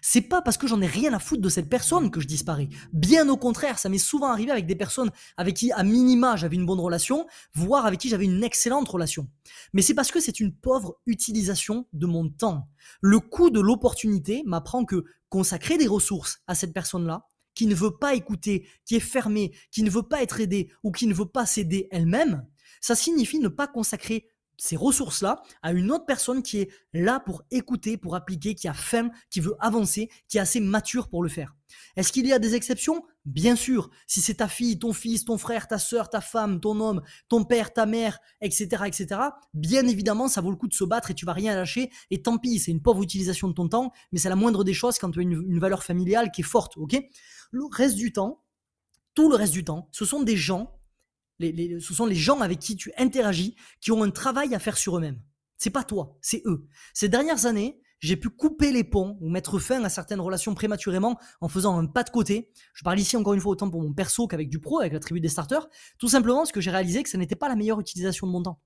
[0.00, 2.68] c'est pas parce que j'en ai rien à foutre de cette personne que je disparais.
[2.92, 6.56] Bien au contraire, ça m'est souvent arrivé avec des personnes avec qui, à minima, j'avais
[6.56, 9.28] une bonne relation, voire avec qui j'avais une excellente relation.
[9.72, 12.68] Mais c'est parce que c'est une pauvre utilisation de mon temps.
[13.00, 17.96] Le coût de l'opportunité m'apprend que consacrer des ressources à cette personne-là, qui ne veut
[17.96, 21.28] pas écouter, qui est fermée, qui ne veut pas être aidée ou qui ne veut
[21.28, 22.46] pas s'aider elle-même,
[22.80, 24.28] ça signifie ne pas consacrer
[24.62, 28.74] ces ressources-là à une autre personne qui est là pour écouter, pour appliquer, qui a
[28.74, 31.56] faim, qui veut avancer, qui est assez mature pour le faire.
[31.96, 33.04] Est-ce qu'il y a des exceptions?
[33.24, 33.90] Bien sûr.
[34.06, 37.42] Si c'est ta fille, ton fils, ton frère, ta soeur, ta femme, ton homme, ton
[37.42, 39.20] père, ta mère, etc., etc.,
[39.52, 41.90] bien évidemment, ça vaut le coup de se battre et tu vas rien lâcher.
[42.12, 44.74] Et tant pis, c'est une pauvre utilisation de ton temps, mais c'est la moindre des
[44.74, 46.96] choses quand tu as une, une valeur familiale qui est forte, ok?
[47.50, 48.44] Le reste du temps,
[49.14, 50.78] tout le reste du temps, ce sont des gens
[51.80, 54.96] ce sont les gens avec qui tu interagis qui ont un travail à faire sur
[54.96, 55.20] eux-mêmes.
[55.58, 56.66] C'est pas toi, c'est eux.
[56.94, 61.18] Ces dernières années, j'ai pu couper les ponts ou mettre fin à certaines relations prématurément
[61.40, 62.50] en faisant un pas de côté.
[62.74, 64.98] Je parle ici encore une fois autant pour mon perso qu'avec du pro, avec la
[64.98, 65.68] tribu des starters,
[65.98, 68.42] tout simplement parce que j'ai réalisé que ce n'était pas la meilleure utilisation de mon
[68.42, 68.60] temps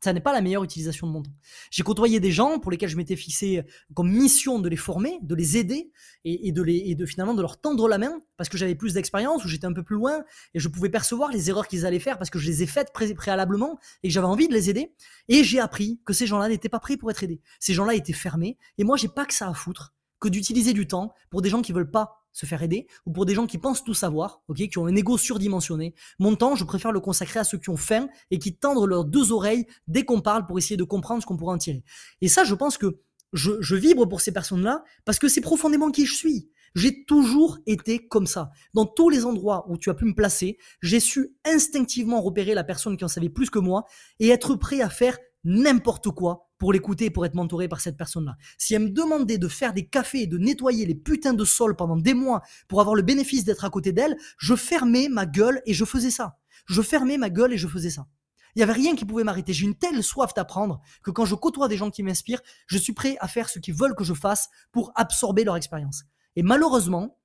[0.00, 1.32] ça n'est pas la meilleure utilisation de mon temps.
[1.70, 3.62] J'ai côtoyé des gens pour lesquels je m'étais fixé
[3.94, 5.90] comme mission de les former, de les aider
[6.24, 8.94] et, de, les, et de finalement de leur tendre la main parce que j'avais plus
[8.94, 10.24] d'expérience ou j'étais un peu plus loin
[10.54, 12.92] et je pouvais percevoir les erreurs qu'ils allaient faire parce que je les ai faites
[12.92, 14.94] préalablement et que j'avais envie de les aider.
[15.28, 17.40] Et j'ai appris que ces gens-là n'étaient pas prêts pour être aidés.
[17.58, 20.86] Ces gens-là étaient fermés et moi j'ai pas que ça à foutre que d'utiliser du
[20.86, 23.58] temps pour des gens qui veulent pas se faire aider, ou pour des gens qui
[23.58, 25.94] pensent tout savoir, ok, qui ont un ego surdimensionné.
[26.18, 29.04] Mon temps, je préfère le consacrer à ceux qui ont faim et qui tendent leurs
[29.04, 31.84] deux oreilles dès qu'on parle pour essayer de comprendre ce qu'on pourrait en tirer.
[32.20, 33.00] Et ça, je pense que
[33.32, 36.50] je, je vibre pour ces personnes-là parce que c'est profondément qui je suis.
[36.74, 38.50] J'ai toujours été comme ça.
[38.74, 42.64] Dans tous les endroits où tu as pu me placer, j'ai su instinctivement repérer la
[42.64, 43.84] personne qui en savait plus que moi
[44.20, 48.36] et être prêt à faire n'importe quoi pour l'écouter pour être mentoré par cette personne-là.
[48.58, 51.76] Si elle me demandait de faire des cafés et de nettoyer les putains de sol
[51.76, 55.62] pendant des mois pour avoir le bénéfice d'être à côté d'elle, je fermais ma gueule
[55.66, 56.38] et je faisais ça.
[56.66, 58.06] Je fermais ma gueule et je faisais ça.
[58.54, 59.52] Il n'y avait rien qui pouvait m'arrêter.
[59.52, 62.92] J'ai une telle soif d'apprendre que quand je côtoie des gens qui m'inspirent, je suis
[62.92, 66.04] prêt à faire ce qu'ils veulent que je fasse pour absorber leur expérience.
[66.34, 67.18] Et malheureusement,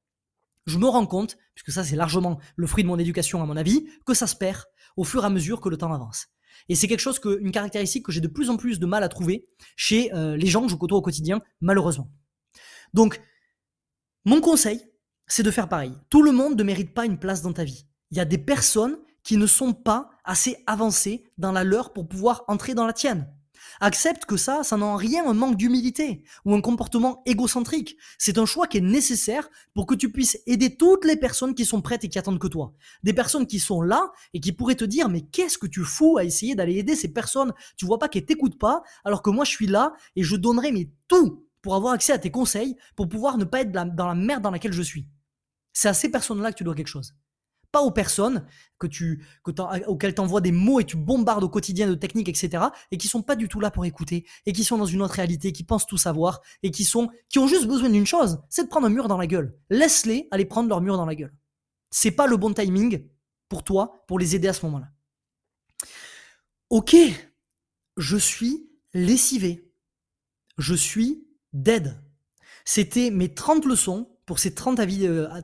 [0.65, 3.57] je me rends compte, puisque ça c'est largement le fruit de mon éducation à mon
[3.57, 4.63] avis, que ça se perd
[4.95, 6.27] au fur et à mesure que le temps avance.
[6.69, 9.03] Et c'est quelque chose que, une caractéristique que j'ai de plus en plus de mal
[9.03, 12.09] à trouver chez euh, les gens que je côtoie au quotidien, malheureusement.
[12.93, 13.21] Donc,
[14.25, 14.81] mon conseil,
[15.27, 15.93] c'est de faire pareil.
[16.09, 17.85] Tout le monde ne mérite pas une place dans ta vie.
[18.11, 22.07] Il y a des personnes qui ne sont pas assez avancées dans la leur pour
[22.07, 23.27] pouvoir entrer dans la tienne.
[23.79, 27.97] Accepte que ça, ça n'a rien un manque d'humilité ou un comportement égocentrique.
[28.17, 31.65] C'est un choix qui est nécessaire pour que tu puisses aider toutes les personnes qui
[31.65, 32.73] sont prêtes et qui attendent que toi.
[33.03, 36.17] Des personnes qui sont là et qui pourraient te dire mais qu'est-ce que tu fous
[36.17, 37.53] à essayer d'aller aider ces personnes?
[37.77, 40.71] Tu vois pas qu'elles t'écoutent pas alors que moi je suis là et je donnerai
[40.71, 44.15] mes tout pour avoir accès à tes conseils pour pouvoir ne pas être dans la
[44.15, 45.07] merde dans laquelle je suis.
[45.71, 47.15] C'est à ces personnes-là que tu dois quelque chose
[47.73, 48.45] pas aux personnes
[48.77, 49.51] que tu, que
[49.87, 52.65] auxquelles tu envoies des mots et tu bombardes au quotidien de techniques, etc.
[52.91, 55.15] et qui sont pas du tout là pour écouter et qui sont dans une autre
[55.15, 58.63] réalité, qui pensent tout savoir et qui sont, qui ont juste besoin d'une chose, c'est
[58.63, 59.57] de prendre un mur dans la gueule.
[59.69, 61.33] Laisse-les aller prendre leur mur dans la gueule.
[61.89, 63.09] C'est pas le bon timing
[63.49, 64.89] pour toi pour les aider à ce moment-là.
[66.69, 66.95] Ok,
[67.97, 69.71] je suis lessivé.
[70.59, 71.99] Je suis dead.
[72.65, 74.81] C'était mes 30 leçons pour ces 30,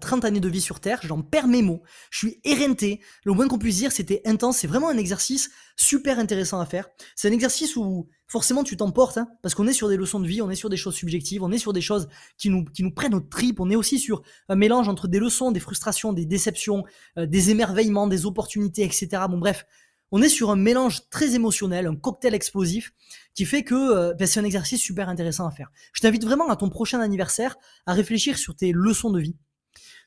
[0.02, 3.48] 30 années de vie sur Terre, j'en perds mes mots, je suis éreinté, le moins
[3.48, 7.32] qu'on puisse dire c'était intense, c'est vraiment un exercice super intéressant à faire, c'est un
[7.32, 10.50] exercice où forcément tu t'emportes, hein, parce qu'on est sur des leçons de vie, on
[10.50, 13.60] est sur des choses subjectives, on est sur des choses qui nous, prennent au tripes,
[13.60, 16.84] on est aussi sur un mélange entre des leçons, des frustrations, des déceptions,
[17.20, 19.22] euh, des émerveillements, des opportunités, etc.
[19.30, 19.68] Bon bref,
[20.12, 22.94] on est sur un mélange très émotionnel, un cocktail explosif,
[23.36, 25.72] qui fait que euh, ben, c'est un exercice super intéressant à faire.
[25.94, 27.56] Je t'invite vraiment à ton prochain anniversaire
[27.86, 29.38] à réfléchir sur tes leçons de vie.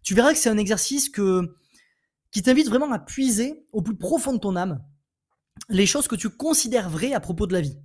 [0.02, 1.56] Tu verras que c'est un exercice que,
[2.30, 4.82] qui t'invite vraiment à puiser au plus profond de ton âme
[5.68, 7.78] les choses que tu considères vraies à propos de la vie.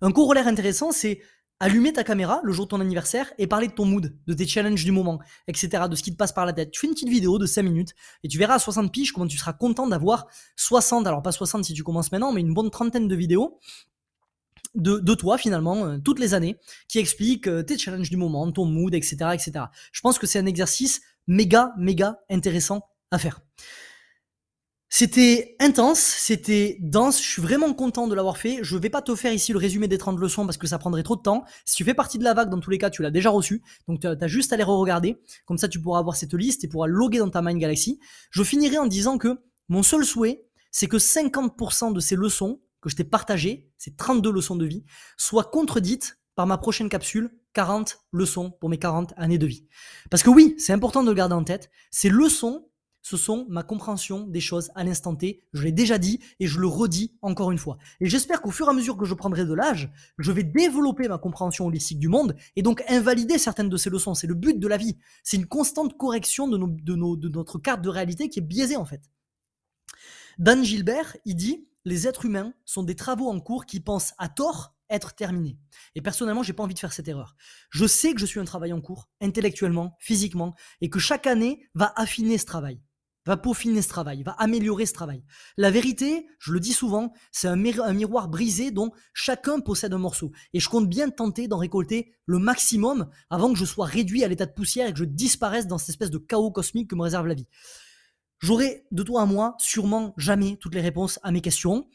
[0.00, 1.20] Un corollaire intéressant, c'est
[1.60, 4.46] allumer ta caméra le jour de ton anniversaire et parler de ton mood, de tes
[4.46, 6.70] challenges du moment, etc., de ce qui te passe par la tête.
[6.70, 9.26] Tu fais une petite vidéo de 5 minutes et tu verras à 60 piges comment
[9.26, 10.26] tu seras content d'avoir
[10.56, 13.58] 60, alors pas 60 si tu commences maintenant, mais une bonne trentaine de vidéos
[14.74, 16.56] de, toi finalement euh, toutes les années
[16.88, 19.66] qui expliquent euh, tes challenges du moment, ton mood, etc., etc.
[19.92, 23.40] Je pense que c'est un exercice méga, méga intéressant à faire.
[24.96, 28.60] C'était intense, c'était dense, je suis vraiment content de l'avoir fait.
[28.62, 31.02] Je vais pas te faire ici le résumé des 30 leçons parce que ça prendrait
[31.02, 31.42] trop de temps.
[31.64, 33.64] Si tu fais partie de la vague, dans tous les cas, tu l'as déjà reçu.
[33.88, 35.20] Donc tu as juste à les re-regarder.
[35.46, 37.98] Comme ça, tu pourras avoir cette liste et pourras loguer dans ta Mind Galaxy.
[38.30, 42.88] Je finirai en disant que mon seul souhait, c'est que 50% de ces leçons que
[42.88, 44.84] je t'ai partagées, ces 32 leçons de vie,
[45.16, 49.66] soient contredites par ma prochaine capsule 40 leçons pour mes 40 années de vie.
[50.08, 51.68] Parce que oui, c'est important de le garder en tête.
[51.90, 52.68] Ces leçons
[53.04, 55.42] ce sont ma compréhension des choses à l'instant T.
[55.52, 57.76] Je l'ai déjà dit et je le redis encore une fois.
[58.00, 61.06] Et j'espère qu'au fur et à mesure que je prendrai de l'âge, je vais développer
[61.06, 64.14] ma compréhension holistique du monde et donc invalider certaines de ces leçons.
[64.14, 64.96] C'est le but de la vie.
[65.22, 66.56] C'est une constante correction de,
[67.28, 69.02] notre carte de réalité qui est biaisée en fait.
[70.38, 74.30] Dan Gilbert, il dit les êtres humains sont des travaux en cours qui pensent à
[74.30, 75.58] tort être terminés.
[75.94, 77.36] Et personnellement, j'ai pas envie de faire cette erreur.
[77.68, 81.68] Je sais que je suis un travail en cours, intellectuellement, physiquement, et que chaque année
[81.74, 82.80] va affiner ce travail
[83.26, 85.24] va peaufiner ce travail, va améliorer ce travail.
[85.56, 90.32] La vérité, je le dis souvent, c'est un, miroir brisé dont chacun possède un morceau.
[90.52, 94.28] Et je compte bien tenter d'en récolter le maximum avant que je sois réduit à
[94.28, 97.02] l'état de poussière et que je disparaisse dans cette espèce de chaos cosmique que me
[97.02, 97.48] réserve la vie.
[98.40, 101.88] J'aurai de toi à moi sûrement jamais toutes les réponses à mes questions,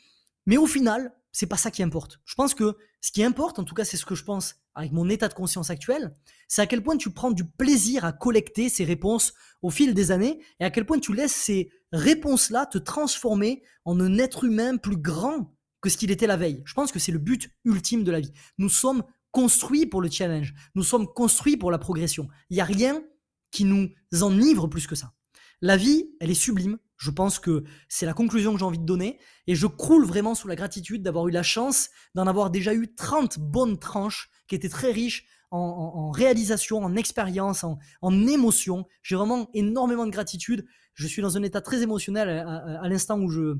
[0.45, 2.19] mais au final, c'est pas ça qui importe.
[2.25, 4.93] Je pense que ce qui importe, en tout cas c'est ce que je pense avec
[4.93, 6.15] mon état de conscience actuel,
[6.47, 10.11] c'est à quel point tu prends du plaisir à collecter ces réponses au fil des
[10.11, 14.77] années et à quel point tu laisses ces réponses-là te transformer en un être humain
[14.77, 16.61] plus grand que ce qu'il était la veille.
[16.63, 18.31] Je pense que c'est le but ultime de la vie.
[18.57, 22.29] Nous sommes construits pour le challenge, nous sommes construits pour la progression.
[22.49, 23.03] Il n'y a rien
[23.51, 23.89] qui nous
[24.21, 25.13] enivre plus que ça.
[25.61, 26.77] La vie, elle est sublime.
[26.99, 29.19] Je pense que c'est la conclusion que j'ai envie de donner.
[29.47, 32.93] Et je croule vraiment sous la gratitude d'avoir eu la chance d'en avoir déjà eu
[32.93, 38.85] 30 bonnes tranches qui étaient très riches en, réalisation, en expérience, en, émotion.
[39.01, 40.65] J'ai vraiment énormément de gratitude.
[40.93, 43.57] Je suis dans un état très émotionnel à l'instant où je,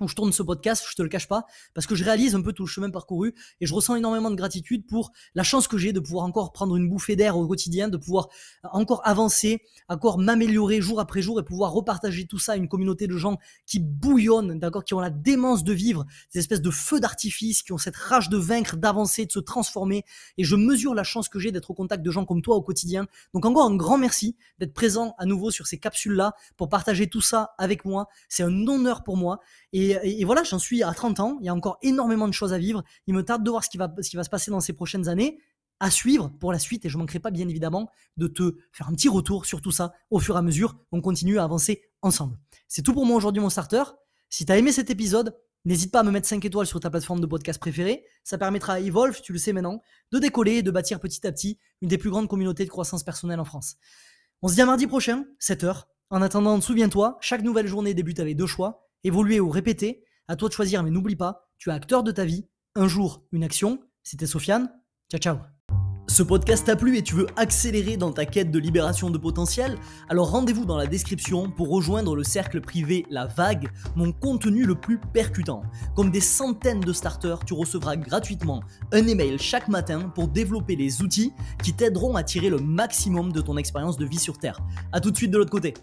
[0.00, 1.44] où je tourne ce podcast, je te le cache pas,
[1.74, 4.36] parce que je réalise un peu tout le chemin parcouru et je ressens énormément de
[4.36, 7.88] gratitude pour la chance que j'ai de pouvoir encore prendre une bouffée d'air au quotidien,
[7.88, 8.28] de pouvoir
[8.64, 13.06] encore avancer, encore m'améliorer jour après jour et pouvoir repartager tout ça à une communauté
[13.06, 17.00] de gens qui bouillonnent, d'accord, qui ont la démence de vivre, des espèces de feux
[17.00, 20.04] d'artifice, qui ont cette rage de vaincre, d'avancer, de se transformer
[20.38, 22.62] et je mesure la chance que j'ai d'être au contact de gens comme toi au
[22.62, 23.06] quotidien.
[23.34, 27.20] Donc encore un grand merci d'être présent à nouveau sur ces capsules-là pour partager tout
[27.20, 28.08] ça avec moi.
[28.28, 29.40] C'est un honneur pour moi
[29.90, 32.58] et voilà, j'en suis à 30 ans, il y a encore énormément de choses à
[32.58, 32.82] vivre.
[33.06, 35.38] Il me tarde de voir ce qui va, se passer dans ces prochaines années
[35.80, 38.92] à suivre pour la suite et je manquerai pas bien évidemment de te faire un
[38.92, 40.76] petit retour sur tout ça au fur et à mesure.
[40.92, 42.38] On continue à avancer ensemble.
[42.68, 43.82] C'est tout pour moi aujourd'hui mon starter.
[44.30, 46.90] Si tu as aimé cet épisode, n'hésite pas à me mettre 5 étoiles sur ta
[46.90, 48.04] plateforme de podcast préférée.
[48.24, 49.82] Ça permettra à Evolve, tu le sais maintenant,
[50.12, 53.02] de décoller et de bâtir petit à petit une des plus grandes communautés de croissance
[53.02, 53.76] personnelle en France.
[54.42, 55.84] On se dit à mardi prochain, 7h.
[56.08, 60.48] En attendant, souviens-toi, chaque nouvelle journée débute avec deux choix évoluer ou répéter, à toi
[60.48, 63.80] de choisir, mais n'oublie pas, tu es acteur de ta vie, un jour, une action.
[64.02, 64.70] C'était Sofiane,
[65.10, 65.38] ciao ciao
[66.08, 69.76] ce podcast t'a plu et tu veux accélérer dans ta quête de libération de potentiel?
[70.08, 74.76] Alors rendez-vous dans la description pour rejoindre le cercle privé La Vague, mon contenu le
[74.76, 75.62] plus percutant.
[75.94, 81.02] Comme des centaines de starters, tu recevras gratuitement un email chaque matin pour développer les
[81.02, 81.32] outils
[81.62, 84.60] qui t'aideront à tirer le maximum de ton expérience de vie sur Terre.
[84.92, 85.74] A tout de suite de l'autre côté.